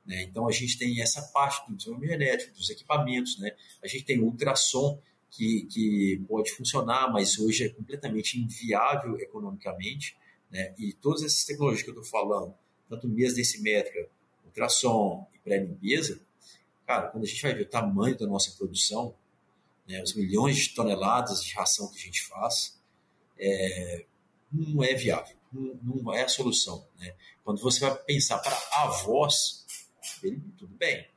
[0.05, 0.23] Né?
[0.23, 3.55] Então, a gente tem essa parte do desenvolvimento genético, dos equipamentos, né?
[3.83, 4.99] a gente tem ultrassom,
[5.31, 10.15] que, que pode funcionar, mas hoje é completamente inviável economicamente.
[10.51, 10.73] Né?
[10.77, 12.53] E todas essas tecnologias que eu estou falando,
[12.89, 14.09] tanto mesa densimétrica,
[14.45, 16.21] ultrassom e pré-limpeza,
[16.85, 19.15] cara, quando a gente vai ver o tamanho da nossa produção,
[19.87, 22.77] né, os milhões de toneladas de ração que a gente faz,
[23.39, 24.05] é,
[24.51, 26.85] não é viável, não, não, é a solução.
[26.99, 27.15] Né?
[27.43, 29.60] Quando você vai pensar para avós,
[30.19, 31.07] tudo bem.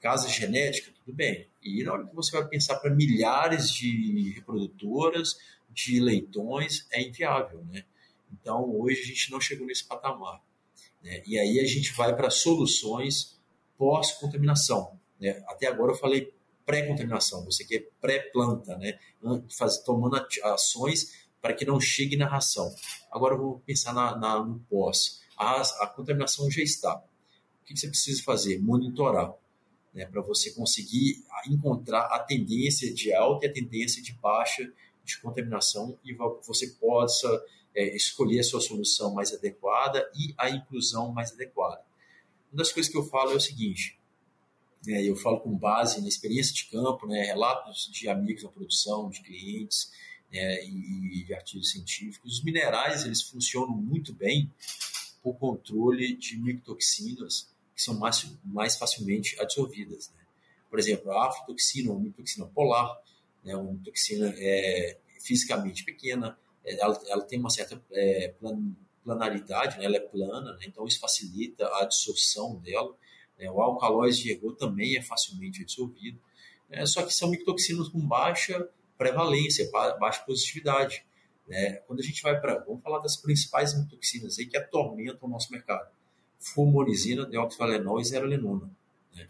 [0.00, 1.48] Casa genética, tudo bem.
[1.62, 5.36] E na hora que você vai pensar para milhares de reprodutoras,
[5.70, 7.64] de leitões, é inviável.
[7.64, 7.84] Né?
[8.32, 10.42] Então, hoje a gente não chegou nesse patamar.
[11.02, 11.22] Né?
[11.26, 13.38] E aí a gente vai para soluções
[13.76, 14.98] pós-contaminação.
[15.20, 15.42] Né?
[15.48, 16.32] Até agora eu falei
[16.66, 18.98] pré-contaminação, você quer pré-planta, né?
[19.56, 22.74] Faz, tomando ações para que não chegue na ração.
[23.10, 25.22] Agora eu vou pensar na, na no pós.
[25.36, 27.02] A, a, contaminação já está.
[27.66, 28.62] O que você precisa fazer?
[28.62, 29.34] Monitorar.
[29.92, 34.70] Né, para você conseguir encontrar a tendência de alta e a tendência de baixa
[35.02, 36.14] de contaminação e
[36.46, 37.44] você possa
[37.74, 41.82] é, escolher a sua solução mais adequada e a inclusão mais adequada.
[42.52, 43.98] Uma das coisas que eu falo é o seguinte,
[44.86, 49.08] né, eu falo com base na experiência de campo, né, relatos de amigos da produção,
[49.08, 49.90] de clientes
[50.30, 52.34] né, e, de artigos científicos.
[52.34, 54.52] Os minerais eles funcionam muito bem
[55.22, 60.10] por controle de micotoxinas que são mais, mais facilmente absorvidas.
[60.16, 60.22] Né?
[60.70, 62.98] Por exemplo, a aflatoxina, uma micotoxina polar,
[63.44, 68.74] né, uma toxina é, fisicamente pequena, ela, ela tem uma certa é, plan,
[69.04, 69.84] planaridade, né?
[69.84, 70.64] ela é plana, né?
[70.66, 72.96] então isso facilita a absorção dela.
[73.38, 73.50] Né?
[73.50, 76.18] O alcalóide de ergot também é facilmente absorvido,
[76.68, 76.84] né?
[76.86, 78.68] só que são micotoxinas com baixa
[78.98, 81.04] prevalência, baixa positividade.
[81.46, 81.74] Né?
[81.86, 85.52] Quando a gente vai para, vamos falar das principais micotoxinas aí que atormentam o nosso
[85.52, 85.88] mercado:
[86.54, 88.70] fumorizina, deoxyvalenol e zerolenona.
[89.14, 89.28] Né?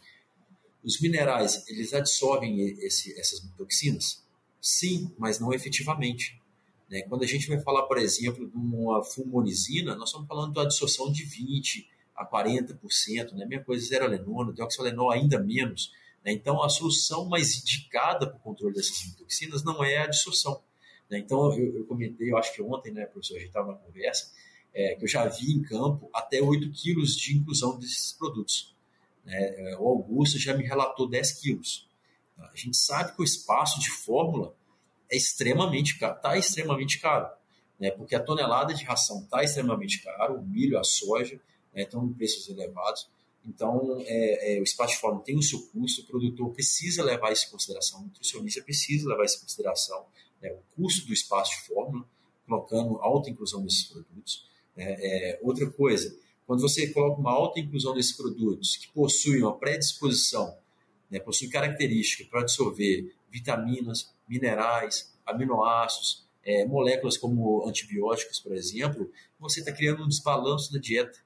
[0.84, 4.24] Os minerais, eles absorvem esse, essas micotoxinas?
[4.60, 6.40] Sim, mas não efetivamente.
[6.88, 7.02] Né?
[7.02, 10.64] Quando a gente vai falar, por exemplo, de uma fumorizina, nós estamos falando de uma
[10.64, 13.44] absorção de 20% a 40%, né?
[13.44, 15.92] mesma coisa zerolenona, deoxalenol ainda menos.
[16.24, 16.32] Né?
[16.32, 20.62] Então, a solução mais indicada para o controle dessas toxinas não é a absorção.
[21.10, 21.18] Né?
[21.18, 24.32] Então, eu, eu, comentei, eu acho que ontem, né, professor, a gente estava na conversa,
[24.76, 28.76] é, que eu já vi em campo até 8 quilos de inclusão desses produtos.
[29.24, 29.34] Né?
[29.34, 31.88] É, o Augusto já me relatou 10 quilos.
[32.36, 34.54] A gente sabe que o espaço de fórmula
[35.10, 37.26] é extremamente caro, está extremamente caro,
[37.80, 37.90] né?
[37.90, 41.40] porque a tonelada de ração está extremamente caro, o milho, a soja
[41.74, 41.84] né?
[41.84, 43.08] estão em preços elevados.
[43.46, 47.32] Então, é, é, o espaço de forma tem o seu custo, o produtor precisa levar
[47.32, 50.04] isso em consideração, o nutricionista precisa levar isso em consideração,
[50.42, 50.52] né?
[50.52, 52.04] o custo do espaço de fórmula,
[52.46, 54.44] colocando alta inclusão desses produtos.
[54.76, 54.96] Né?
[54.98, 56.16] É, outra coisa,
[56.46, 60.56] quando você coloca uma alta inclusão desses produtos que possuem uma predisposição,
[61.10, 69.60] né, possuem característica para absorver vitaminas, minerais, aminoácidos, é, moléculas como antibióticos, por exemplo, você
[69.60, 71.18] está criando um desbalanço da dieta.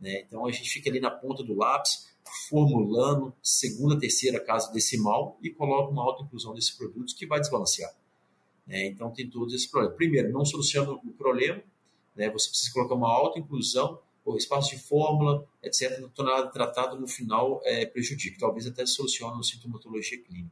[0.00, 0.22] Né?
[0.22, 2.08] Então a gente fica ali na ponta do lápis,
[2.48, 7.94] formulando segunda, terceira casa decimal e coloca uma alta inclusão desses produtos que vai desbalancear.
[8.66, 8.86] Né?
[8.86, 9.96] Então tem todos esses problemas.
[9.96, 11.62] Primeiro, não soluciona o problema,
[12.16, 12.30] né?
[12.30, 17.06] você precisa colocar uma alta inclusão, o espaço de fórmula, etc., não nada tratado no
[17.06, 18.36] final é, prejudica.
[18.40, 20.50] Talvez até solucione a sintomatologia clínica.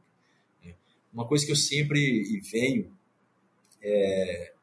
[1.15, 2.91] Uma coisa que eu sempre venho,
[3.81, 4.53] é,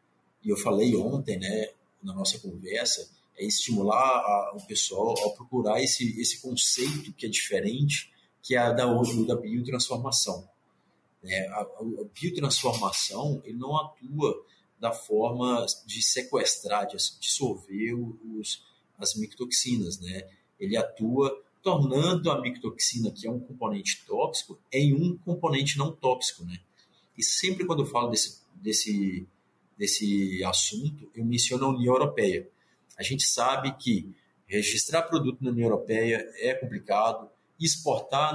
[0.44, 1.70] e eu falei ontem, né,
[2.02, 7.28] na nossa conversa, é estimular a, o pessoal a procurar esse, esse conceito que é
[7.28, 10.46] diferente, que é a da, da biotransformação.
[11.24, 11.84] É, a, a
[12.20, 14.44] biotransformação ele não atua
[14.82, 18.64] da forma de sequestrar, de dissolver os,
[18.98, 20.28] as micotoxinas, né?
[20.58, 26.44] Ele atua tornando a micotoxina, que é um componente tóxico, em um componente não tóxico,
[26.44, 26.58] né?
[27.16, 29.24] E sempre quando eu falo desse, desse,
[29.78, 32.50] desse assunto, eu menciono a União Europeia.
[32.98, 34.12] A gente sabe que
[34.48, 37.30] registrar produto na União Europeia é complicado,
[37.60, 38.32] exportar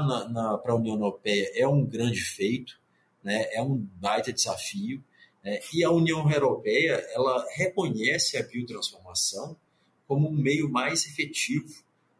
[0.63, 2.79] para a União Europeia é um grande feito,
[3.21, 3.49] né?
[3.51, 5.03] é um baita desafio,
[5.47, 5.61] né?
[5.73, 9.55] e a União Europeia ela reconhece a biotransformação
[10.05, 11.73] como um meio mais efetivo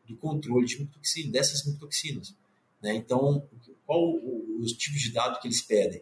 [0.07, 2.33] do controle de mitoxina, dessas mitoxinas.
[2.81, 2.95] Né?
[2.95, 3.45] Então,
[3.85, 4.15] qual
[4.59, 6.01] os tipos de dados que eles pedem?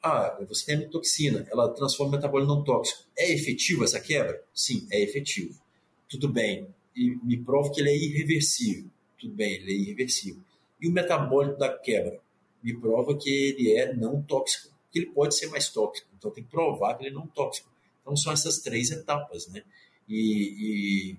[0.00, 3.02] Ah, você tem a mitoxina, ela transforma o metabólico não tóxico.
[3.18, 4.40] É efetivo essa quebra?
[4.54, 5.60] Sim, é efetivo.
[6.08, 6.68] Tudo bem.
[6.94, 8.88] E me prova que ele é irreversível.
[9.18, 10.42] Tudo bem, ele é irreversível.
[10.80, 12.20] E o metabólico da quebra?
[12.62, 14.69] Me prova que ele é não tóxico.
[14.90, 16.08] Que ele pode ser mais tóxico.
[16.16, 17.68] Então tem que provar que ele é não tóxico.
[18.00, 19.62] Então são essas três etapas, né?
[20.08, 21.18] E, e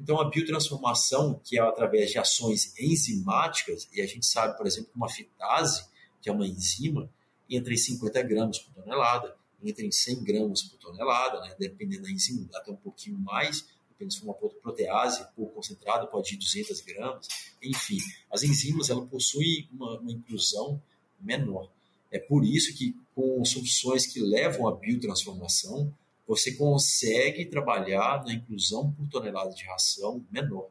[0.00, 4.90] então, a biotransformação, que é através de ações enzimáticas, e a gente sabe, por exemplo,
[4.90, 5.84] que uma fitase,
[6.22, 7.10] que é uma enzima,
[7.50, 11.54] entra em 50 gramas por tonelada, entra em 100 gramas por tonelada, né?
[11.58, 16.32] dependendo da enzima, até um pouquinho mais, dependendo se for uma protease pouco concentrada, pode
[16.32, 17.28] ir 200 gramas.
[17.62, 17.98] Enfim,
[18.32, 20.80] as enzimas elas possuem uma, uma inclusão
[21.20, 21.68] menor.
[22.10, 25.92] É por isso que, com soluções que levam à biotransformação,
[26.26, 30.68] você consegue trabalhar na inclusão por tonelada de ração menor,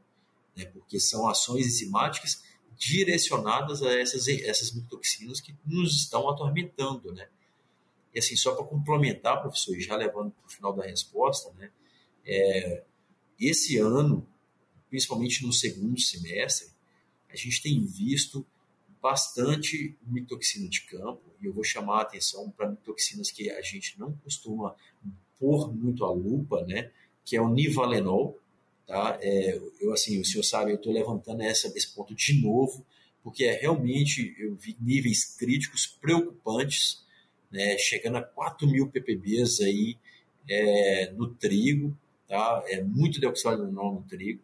[0.56, 0.66] né?
[0.66, 2.44] porque são ações enzimáticas
[2.78, 7.12] direcionadas a essas, essas mitoxinas que nos estão atormentando.
[7.14, 7.28] Né?
[8.14, 11.70] E assim, só para complementar, professor, e já levando para o final da resposta, né?
[12.26, 12.84] É,
[13.40, 14.28] esse ano,
[14.90, 16.70] principalmente no segundo semestre,
[17.30, 18.46] a gente tem visto
[19.02, 23.98] bastante mitoxina de campo, e eu vou chamar a atenção para mitoxinas que a gente
[24.00, 24.76] não costuma
[25.40, 26.92] pôr muito a lupa, né?
[27.24, 28.38] Que é o Nivalenol,
[28.86, 29.18] tá?
[29.22, 32.86] É, eu assim, o senhor sabe, eu estou levantando essa, esse ponto de novo,
[33.24, 37.04] porque é realmente eu vi níveis críticos preocupantes,
[37.50, 37.78] né?
[37.78, 39.98] Chegando a 4 mil ppbs aí
[40.50, 41.96] é, no trigo,
[42.28, 42.64] tá?
[42.68, 44.42] É muito deoxalenol no trigo.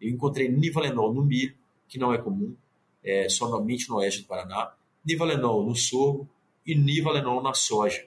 [0.00, 1.54] Eu encontrei Nivalenol no milho,
[1.88, 2.54] que não é comum,
[3.02, 4.74] é, somente no oeste do Paraná,
[5.04, 6.28] Nivalenol no sorgo
[6.66, 8.06] e Nivalenol na soja.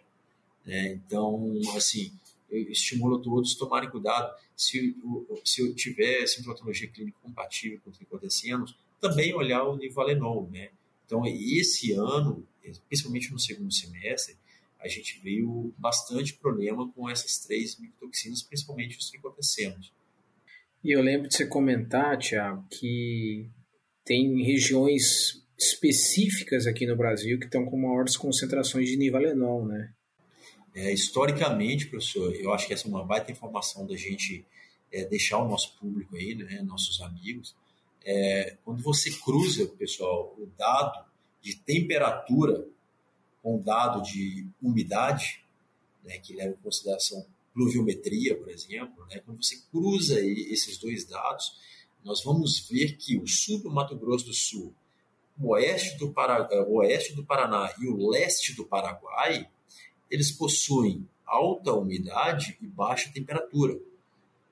[0.67, 2.11] É, então, assim,
[2.49, 4.33] estimulo todos a tomarem cuidado.
[4.55, 4.95] Se,
[5.43, 10.69] se eu tiver sintomatologia clínica compatível com tricotencianos, também olhar o nivalenol, né?
[11.05, 12.45] Então, esse ano,
[12.87, 14.37] principalmente no segundo semestre,
[14.79, 19.91] a gente veio bastante problema com essas três micotoxinas, principalmente os tricotencianos.
[20.83, 23.47] E eu lembro de você comentar, Tiago, que
[24.03, 29.93] tem regiões específicas aqui no Brasil que estão com maiores concentrações de nivalenol, né?
[30.73, 34.45] É, historicamente, professor, eu acho que essa é uma baita informação da gente
[34.91, 37.55] é, deixar o nosso público aí, né, nossos amigos.
[38.03, 41.05] É, quando você cruza, pessoal, o dado
[41.41, 42.65] de temperatura
[43.43, 45.43] com o dado de umidade,
[46.03, 51.53] né, que leva em consideração pluviometria, por exemplo, né, quando você cruza esses dois dados,
[52.03, 54.73] nós vamos ver que o sul do Mato Grosso do Sul,
[55.39, 59.49] o oeste do, Para, o oeste do Paraná e o leste do Paraguai
[60.09, 63.79] eles possuem alta umidade e baixa temperatura,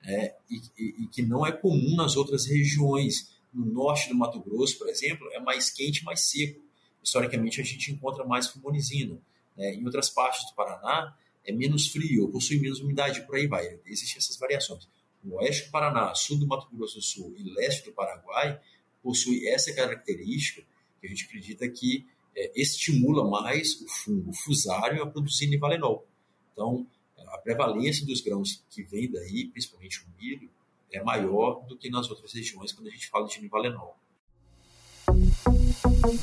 [0.02, 0.32] né?
[0.50, 3.38] e, e, e, que não é comum nas outras regiões.
[3.52, 6.60] No norte do Mato Grosso, por exemplo, é mais quente, mais seco.
[7.02, 9.18] Historicamente, a gente encontra mais fumonizina.
[9.56, 9.74] Né?
[9.74, 13.78] Em outras partes do Paraná, é menos frio, possui menos umidade, por aí vai.
[13.84, 14.88] Existem essas variações.
[15.24, 18.58] O oeste do Paraná, sul do Mato Grosso do Sul e leste do Paraguai
[19.02, 20.62] possui essa característica
[21.00, 22.06] que a gente acredita que
[22.36, 26.06] é, estimula mais o fungo fusário a produzir nivalenol.
[26.52, 26.86] Então,
[27.28, 30.50] a prevalência dos grãos que vem daí, principalmente o milho,
[30.92, 33.96] é maior do que nas outras regiões quando a gente fala de nivalenol.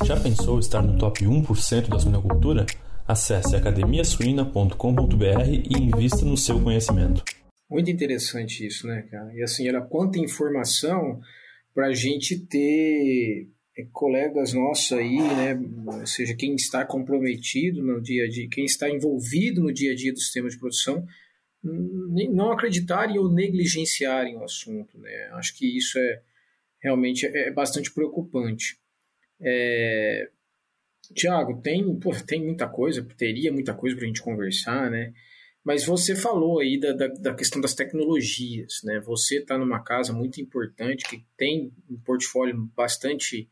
[0.04, 2.66] Já pensou estar no top 1% da suinocultura?
[3.06, 7.24] Acesse academiasuina.com.br e invista no seu conhecimento.
[7.68, 9.34] Muito interessante isso, né, cara?
[9.34, 11.20] E assim, era quanta informação
[11.74, 15.54] para a gente ter é, colegas nossos aí, né,
[15.86, 19.94] ou seja, quem está comprometido no dia a dia, quem está envolvido no dia a
[19.94, 21.06] dia do sistema de produção,
[21.62, 25.28] não acreditarem ou negligenciarem o assunto, né?
[25.32, 26.22] Acho que isso é
[26.80, 28.78] realmente é, é bastante preocupante.
[29.40, 30.30] É...
[31.14, 35.12] Tiago, tem, pô, tem muita coisa, teria muita coisa para a gente conversar, né?
[35.68, 39.00] Mas você falou aí da, da, da questão das tecnologias, né?
[39.00, 43.50] Você está numa casa muito importante que tem um portfólio bastante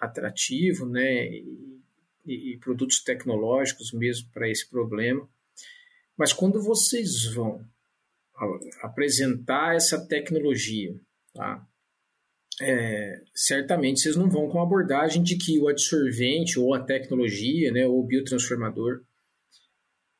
[0.00, 1.82] atrativo, né, e,
[2.24, 5.28] e produtos tecnológicos mesmo para esse problema.
[6.16, 7.62] Mas quando vocês vão
[8.80, 10.98] apresentar essa tecnologia,
[11.34, 11.62] tá?
[12.58, 17.70] É, certamente vocês não vão com a abordagem de que o adsorvente ou a tecnologia,
[17.70, 19.04] né, ou o biotransformador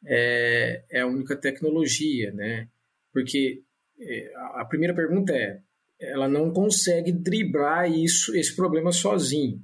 [0.07, 2.69] é, é a única tecnologia, né?
[3.13, 3.63] Porque
[4.01, 5.61] é, a primeira pergunta é,
[5.99, 9.61] ela não consegue driblar isso, esse problema sozinho.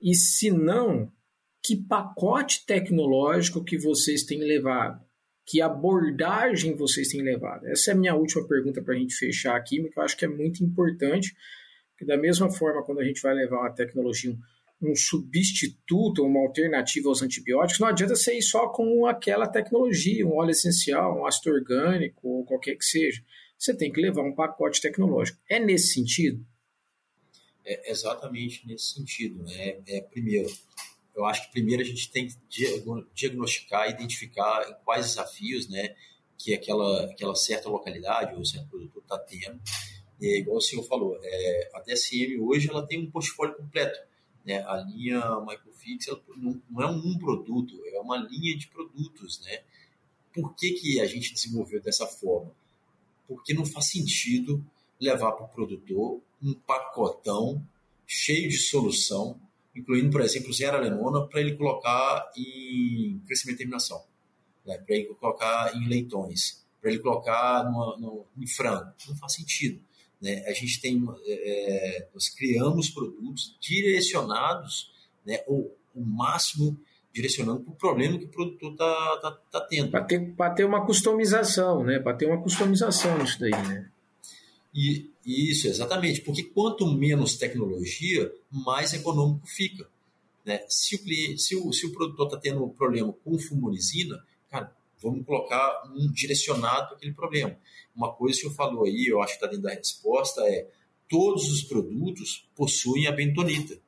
[0.00, 1.12] E se não,
[1.62, 5.04] que pacote tecnológico que vocês têm levado?
[5.46, 7.66] Que abordagem vocês têm levado?
[7.66, 10.24] Essa é a minha última pergunta para a gente fechar aqui, porque eu acho que
[10.24, 11.34] é muito importante,
[11.98, 14.34] que da mesma forma, quando a gente vai levar uma tecnologia,
[14.96, 20.52] substituto, uma alternativa aos antibióticos, não adianta ser ir só com aquela tecnologia, um óleo
[20.52, 23.22] essencial, um ácido orgânico, ou qualquer que seja.
[23.58, 25.38] Você tem que levar um pacote tecnológico.
[25.48, 26.44] É nesse sentido?
[27.62, 29.42] É exatamente nesse sentido.
[29.42, 29.80] Né?
[29.86, 30.48] É, primeiro,
[31.14, 32.34] eu acho que primeiro a gente tem que
[33.14, 35.94] diagnosticar, identificar quais desafios né,
[36.38, 39.60] que aquela, aquela certa localidade ou certo produtor está tendo.
[40.22, 44.09] É, igual o senhor falou, é, a DSM hoje ela tem um portfólio completo
[44.44, 44.62] né?
[44.66, 49.40] A linha Microfix não, não, é um produto, é uma linha de produtos.
[49.40, 49.62] Né?
[50.32, 52.52] Por que, que a gente desenvolveu dessa forma?
[53.26, 54.64] Porque não faz sentido
[55.00, 57.64] levar para o produtor um pacotão
[58.06, 59.40] cheio de solução,
[59.74, 64.02] incluindo, por exemplo, zero alemona, para ele colocar em crescimento e terminação,
[64.66, 64.78] né?
[64.78, 68.92] para ele colocar em leitões, para ele colocar no, no, em frango.
[69.08, 69.80] Não faz sentido.
[70.20, 70.44] Né?
[70.46, 74.92] A gente tem, é, nós criamos produtos direcionados,
[75.24, 76.78] né, ou o máximo
[77.12, 79.90] direcionando para o problema que o produtor está tá, tá tendo.
[79.90, 81.98] Para ter, ter uma customização, né?
[81.98, 83.90] Para ter uma customização nisso daí, né?
[84.72, 86.20] E, isso, exatamente.
[86.20, 89.88] Porque quanto menos tecnologia, mais econômico fica.
[90.44, 90.64] Né?
[90.68, 94.24] Se, o cliente, se, o, se o produtor está tendo um problema com fumorizina, cara,
[95.00, 97.56] vamos colocar um direcionado para aquele problema.
[97.94, 100.68] Uma coisa que eu falou aí, eu acho que está dentro da resposta, é
[101.08, 103.78] todos os produtos possuem a bentonita.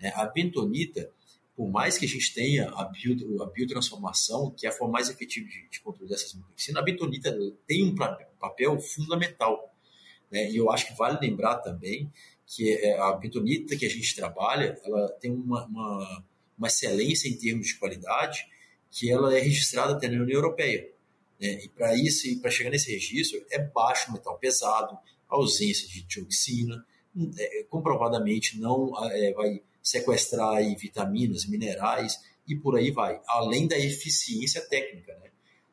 [0.00, 1.10] É, a bentonita,
[1.56, 5.08] por mais que a gente tenha a, bio, a biotransformação, que é a forma mais
[5.08, 7.34] efetiva de, de controle dessas medicinas, a bentonita
[7.66, 7.94] tem um
[8.38, 9.74] papel fundamental.
[10.30, 10.50] Né?
[10.50, 12.12] E eu acho que vale lembrar também
[12.46, 16.24] que é, a bentonita que a gente trabalha, ela tem uma, uma,
[16.58, 18.46] uma excelência em termos de qualidade,
[18.94, 20.88] que ela é registrada até na União Europeia.
[21.40, 21.64] Né?
[21.64, 24.96] E para isso, para chegar nesse registro, é baixo metal pesado,
[25.28, 26.86] ausência de dioxina,
[27.36, 33.76] é, comprovadamente não é, vai sequestrar aí, vitaminas, minerais e por aí vai, além da
[33.76, 35.12] eficiência técnica.
[35.18, 35.30] Né?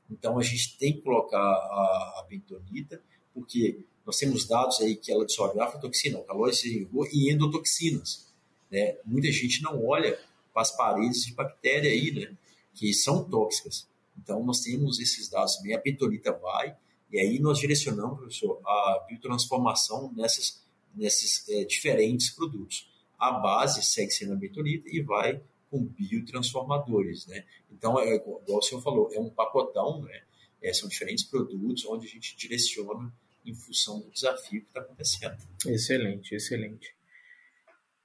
[0.10, 3.00] Então a gente tem que colocar a, a bentonita,
[3.36, 8.28] porque nós temos dados aí que ela dissolve aflatoxina, alcaloide e endotoxinas.
[8.72, 8.98] Né?
[9.06, 10.20] Muita gente não olha
[10.52, 12.36] para as paredes de bactéria aí, né?
[12.82, 13.88] Que são tóxicas.
[14.18, 15.76] Então, nós temos esses dados também.
[15.76, 16.76] A bentonita vai,
[17.12, 20.66] e aí nós direcionamos, professor, a biotransformação nessas,
[20.96, 22.92] nesses é, diferentes produtos.
[23.20, 27.46] A base segue sendo a bentonita e vai com biotransformadores, né?
[27.72, 30.24] Então, é, igual o senhor falou, é um pacotão, né?
[30.60, 33.14] É, são diferentes produtos onde a gente direciona
[33.46, 35.38] em função do desafio que está acontecendo.
[35.68, 36.96] Excelente, excelente.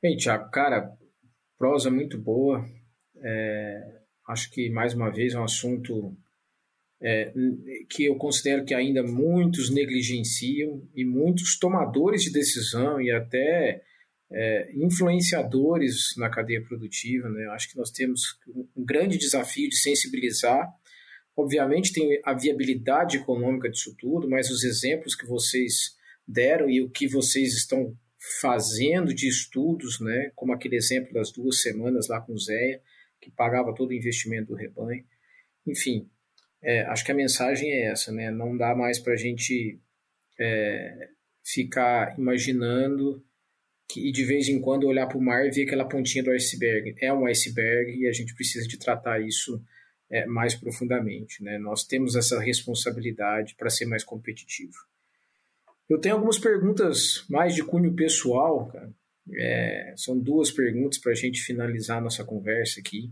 [0.03, 0.95] Bem, Tiago, cara,
[1.57, 2.69] prosa muito boa.
[3.17, 6.17] É, Acho que, mais uma vez, é um assunto
[7.01, 7.33] é,
[7.89, 13.83] que eu considero que ainda muitos negligenciam e muitos tomadores de decisão e até
[14.31, 17.29] é, influenciadores na cadeia produtiva.
[17.29, 17.47] Né?
[17.49, 18.39] Acho que nós temos
[18.77, 20.69] um grande desafio de sensibilizar.
[21.37, 25.95] Obviamente, tem a viabilidade econômica disso tudo, mas os exemplos que vocês
[26.27, 27.97] deram e o que vocês estão
[28.41, 30.33] fazendo de estudos, né?
[30.35, 32.81] como aquele exemplo das duas semanas lá com o Zéia,
[33.27, 35.05] que pagava todo o investimento do rebanho.
[35.67, 36.09] Enfim,
[36.63, 38.31] é, acho que a mensagem é essa, né?
[38.31, 39.81] Não dá mais para a gente
[40.39, 41.09] é,
[41.45, 43.21] ficar imaginando
[43.89, 46.31] que, e de vez em quando olhar para o mar e ver aquela pontinha do
[46.31, 46.95] iceberg.
[47.01, 49.61] É um iceberg e a gente precisa de tratar isso
[50.09, 51.59] é, mais profundamente, né?
[51.59, 54.77] Nós temos essa responsabilidade para ser mais competitivo.
[55.89, 58.93] Eu tenho algumas perguntas mais de cunho pessoal, cara,
[59.35, 63.11] é, são duas perguntas para a gente finalizar nossa conversa aqui.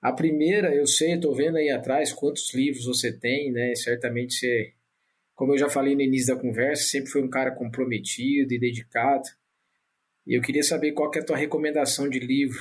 [0.00, 3.74] A primeira, eu sei, estou vendo aí atrás quantos livros você tem, né?
[3.74, 4.72] Certamente você,
[5.34, 9.28] como eu já falei no início da conversa, sempre foi um cara comprometido e dedicado.
[10.26, 12.60] E eu queria saber qual que é a tua recomendação de livro.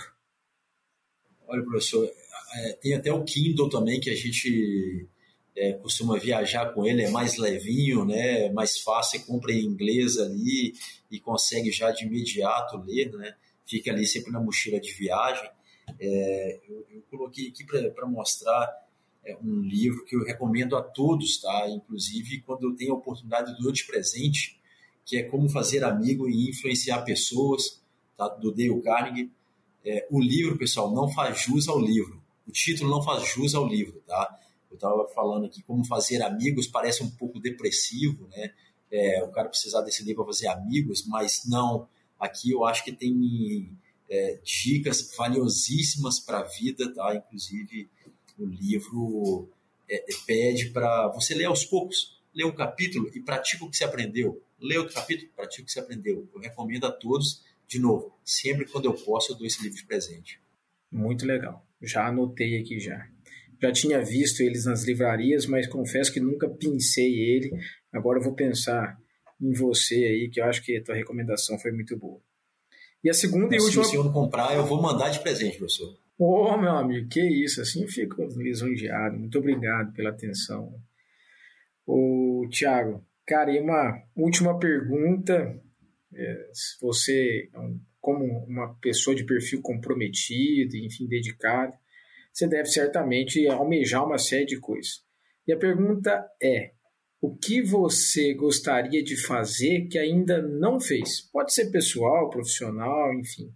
[1.48, 2.10] Olha, professor,
[2.56, 5.08] é, tem até o Kindle também que a gente
[5.56, 8.50] é, costuma viajar com ele, é mais levinho, né?
[8.52, 10.74] mais fácil, compra em inglês ali
[11.10, 13.36] e consegue já de imediato ler, né?
[13.66, 15.50] fica ali sempre na mochila de viagem.
[16.00, 18.86] É, eu, eu, coloquei aqui para mostrar
[19.24, 21.68] é um livro que eu recomendo a todos, tá?
[21.68, 24.60] Inclusive quando eu tenho a oportunidade do Te Presente,
[25.04, 27.82] que é como fazer amigo e influenciar pessoas,
[28.16, 28.28] tá?
[28.28, 29.32] do Dale Carnegie.
[29.84, 32.22] É, o livro, pessoal, não faz jus ao livro.
[32.48, 34.40] O título não faz jus ao livro, tá?
[34.76, 38.54] Eu estava falando aqui como fazer amigos, parece um pouco depressivo, né?
[38.92, 41.88] É, o cara precisar livro para fazer amigos, mas não.
[42.20, 43.72] Aqui eu acho que tem
[44.10, 47.16] é, dicas valiosíssimas para a vida, tá?
[47.16, 47.90] Inclusive
[48.38, 49.50] o livro
[49.90, 53.78] é, é pede para você ler aos poucos, lê um capítulo e pratica o que
[53.78, 54.42] você aprendeu.
[54.60, 56.28] Lê outro capítulo, pratica o que você aprendeu.
[56.34, 59.86] Eu recomendo a todos, de novo, sempre quando eu posso eu dou esse livro de
[59.86, 60.40] presente.
[60.92, 61.66] Muito legal.
[61.82, 63.08] Já anotei aqui já.
[63.66, 67.52] Já tinha visto eles nas livrarias, mas confesso que nunca pensei ele.
[67.92, 68.96] Agora eu vou pensar
[69.42, 72.22] em você aí, que eu acho que a tua recomendação foi muito boa.
[73.04, 73.84] E a segunda mas e última.
[73.84, 75.98] Se o senhor não comprar, eu vou mandar de presente, professor.
[76.18, 79.18] Ô, oh, meu amigo, que isso, assim eu fico lisonjeado.
[79.18, 80.80] Muito obrigado pela atenção.
[81.86, 85.60] Ô, Tiago, cara, e uma última pergunta.
[86.14, 87.60] É, se você, é
[88.00, 91.74] como uma pessoa de perfil comprometido, enfim, dedicado,
[92.36, 95.04] você deve certamente almejar uma série de coisas.
[95.48, 96.74] E a pergunta é:
[97.22, 101.22] o que você gostaria de fazer que ainda não fez?
[101.22, 103.54] Pode ser pessoal, profissional, enfim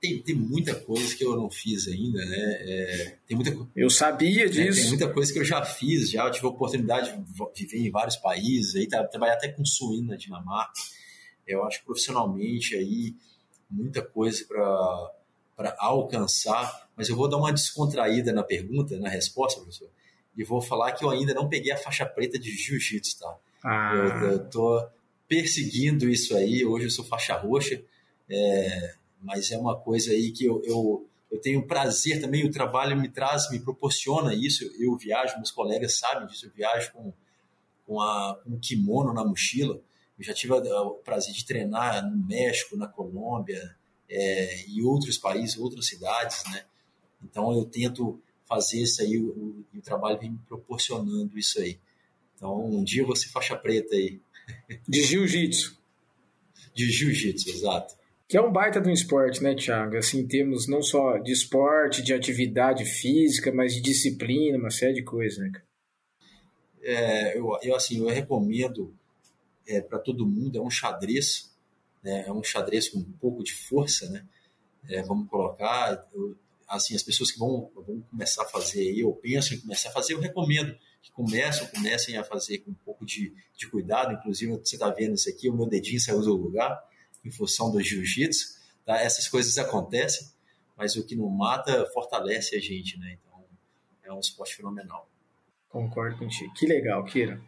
[0.00, 2.58] tem, tem muita coisa que eu não fiz ainda, né?
[2.60, 4.78] É, tem muita, eu sabia disso.
[4.78, 7.86] É, tem muita coisa que eu já fiz, já eu tive a oportunidade de viver
[7.86, 10.72] em vários países, aí trabalhar até com suíno na Dinamarca.
[11.46, 13.16] Eu acho que profissionalmente aí
[13.68, 15.12] muita coisa para
[15.78, 19.88] alcançar, mas eu vou dar uma descontraída na pergunta, na resposta, professor,
[20.36, 23.36] e vou falar que eu ainda não peguei a faixa preta de jiu-jitsu, tá?
[23.64, 23.92] Ah.
[23.94, 24.88] Eu, eu tô
[25.26, 27.82] perseguindo isso aí, hoje eu sou faixa roxa,
[28.30, 32.96] é, mas é uma coisa aí que eu, eu, eu tenho prazer também, o trabalho
[32.96, 37.12] me traz, me proporciona isso, eu, viajo, meus colegas sabem disso, eu viajo com,
[37.86, 39.80] com, a, com um kimono na mochila,
[40.18, 43.76] eu já tive o prazer de treinar no México, na Colômbia
[44.10, 46.64] é, e outros países, outras cidades, né?
[47.22, 51.78] Então eu tento fazer isso aí, o, o, o trabalho vem me proporcionando isso aí.
[52.34, 54.20] Então um dia ser faixa preta aí.
[54.88, 55.76] De jiu-jitsu.
[56.74, 57.98] De jiu-jitsu, exato.
[58.28, 59.96] Que é um baita de um esporte, né, Thiago?
[59.96, 65.02] Assim, temos não só de esporte, de atividade física, mas de disciplina, uma série de
[65.02, 65.50] coisas, né,
[66.82, 68.94] É, eu, eu, assim, eu recomendo
[69.66, 71.50] é, para todo mundo, é um xadrez,
[72.02, 72.24] né?
[72.26, 74.24] é um xadrez com um pouco de força, né?
[74.88, 76.36] É, vamos colocar, eu,
[76.66, 79.92] assim, as pessoas que vão, vão começar a fazer aí, ou pensam em começar a
[79.92, 84.52] fazer, eu recomendo que comecem, comecem a fazer com um pouco de, de cuidado, inclusive
[84.52, 86.82] você está vendo isso aqui, o meu dedinho saiu do lugar,
[87.24, 88.58] em função do jiu-jitsu.
[88.84, 88.96] Tá?
[89.00, 90.28] Essas coisas acontecem,
[90.76, 93.18] mas o que não mata fortalece a gente, né?
[93.20, 93.44] Então
[94.04, 95.08] é um esporte fenomenal.
[95.68, 96.52] Concordo contigo.
[96.54, 97.40] Que legal, Kira.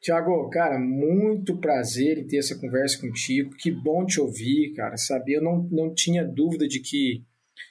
[0.00, 3.54] Tiago, cara, muito prazer em ter essa conversa contigo.
[3.56, 4.96] Que bom te ouvir, cara.
[4.96, 7.22] Saber, eu não, não tinha dúvida de que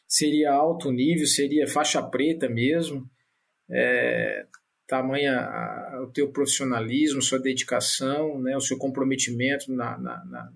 [0.08, 3.10] seria alto nível, seria faixa preta mesmo.
[3.68, 4.46] É,
[4.86, 10.52] tamanha a, o teu profissionalismo, sua dedicação, né, o seu comprometimento na, na, na,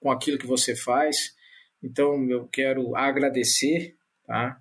[0.00, 1.36] com aquilo que você faz.
[1.80, 3.96] Então, eu quero agradecer
[4.26, 4.60] tá?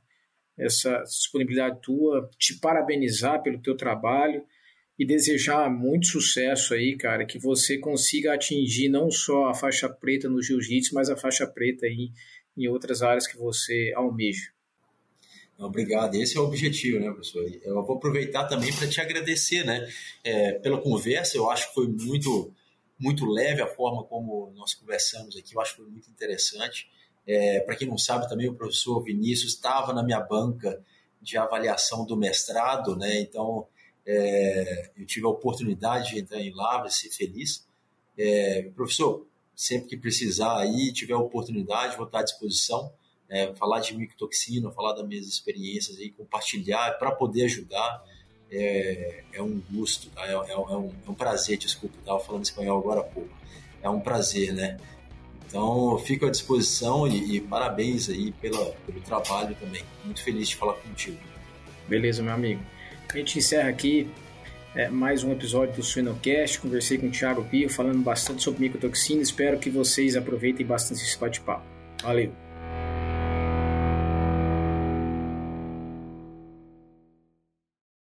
[0.58, 4.44] essa disponibilidade tua, te parabenizar pelo teu trabalho
[5.02, 10.30] e desejar muito sucesso aí, cara, que você consiga atingir não só a faixa preta
[10.30, 12.12] no jiu-jitsu, mas a faixa preta aí
[12.56, 14.52] em outras áreas que você almeja.
[15.58, 17.44] Obrigado, esse é o objetivo, né, professor?
[17.64, 19.92] Eu vou aproveitar também para te agradecer, né,
[20.24, 21.36] é, pela conversa.
[21.36, 22.54] Eu acho que foi muito
[23.00, 26.88] muito leve a forma como nós conversamos aqui, eu acho que foi muito interessante.
[27.26, 30.80] É, Para quem não sabe, também o professor Vinícius estava na minha banca
[31.20, 33.20] de avaliação do mestrado, né?
[33.20, 33.68] então
[34.06, 37.68] é, eu tive a oportunidade de entrar em Lavras, ser feliz.
[38.18, 39.26] É, professor,
[39.56, 42.92] sempre que precisar aí, tiver a oportunidade, vou estar à disposição.
[43.30, 48.04] É, falar de micotoxina, falar das minhas experiências aí, compartilhar para poder ajudar
[48.52, 50.28] é, é um gosto, tá?
[50.28, 53.30] é, é, é, um, é um prazer, desculpa, estava falando espanhol agora há pouco.
[53.82, 54.78] É um prazer, né?
[55.48, 59.84] Então, fico à disposição e, e, parabéns aí pela, pelo trabalho também.
[60.04, 61.18] Muito feliz de falar contigo.
[61.88, 62.62] Beleza, meu amigo.
[63.14, 64.08] A gente encerra aqui
[64.74, 66.60] é, mais um episódio do Suinocast.
[66.60, 69.22] Conversei com o Thiago Pio falando bastante sobre micotoxina.
[69.22, 71.66] Espero que vocês aproveitem bastante esse bate-papo.
[72.02, 72.51] Valeu!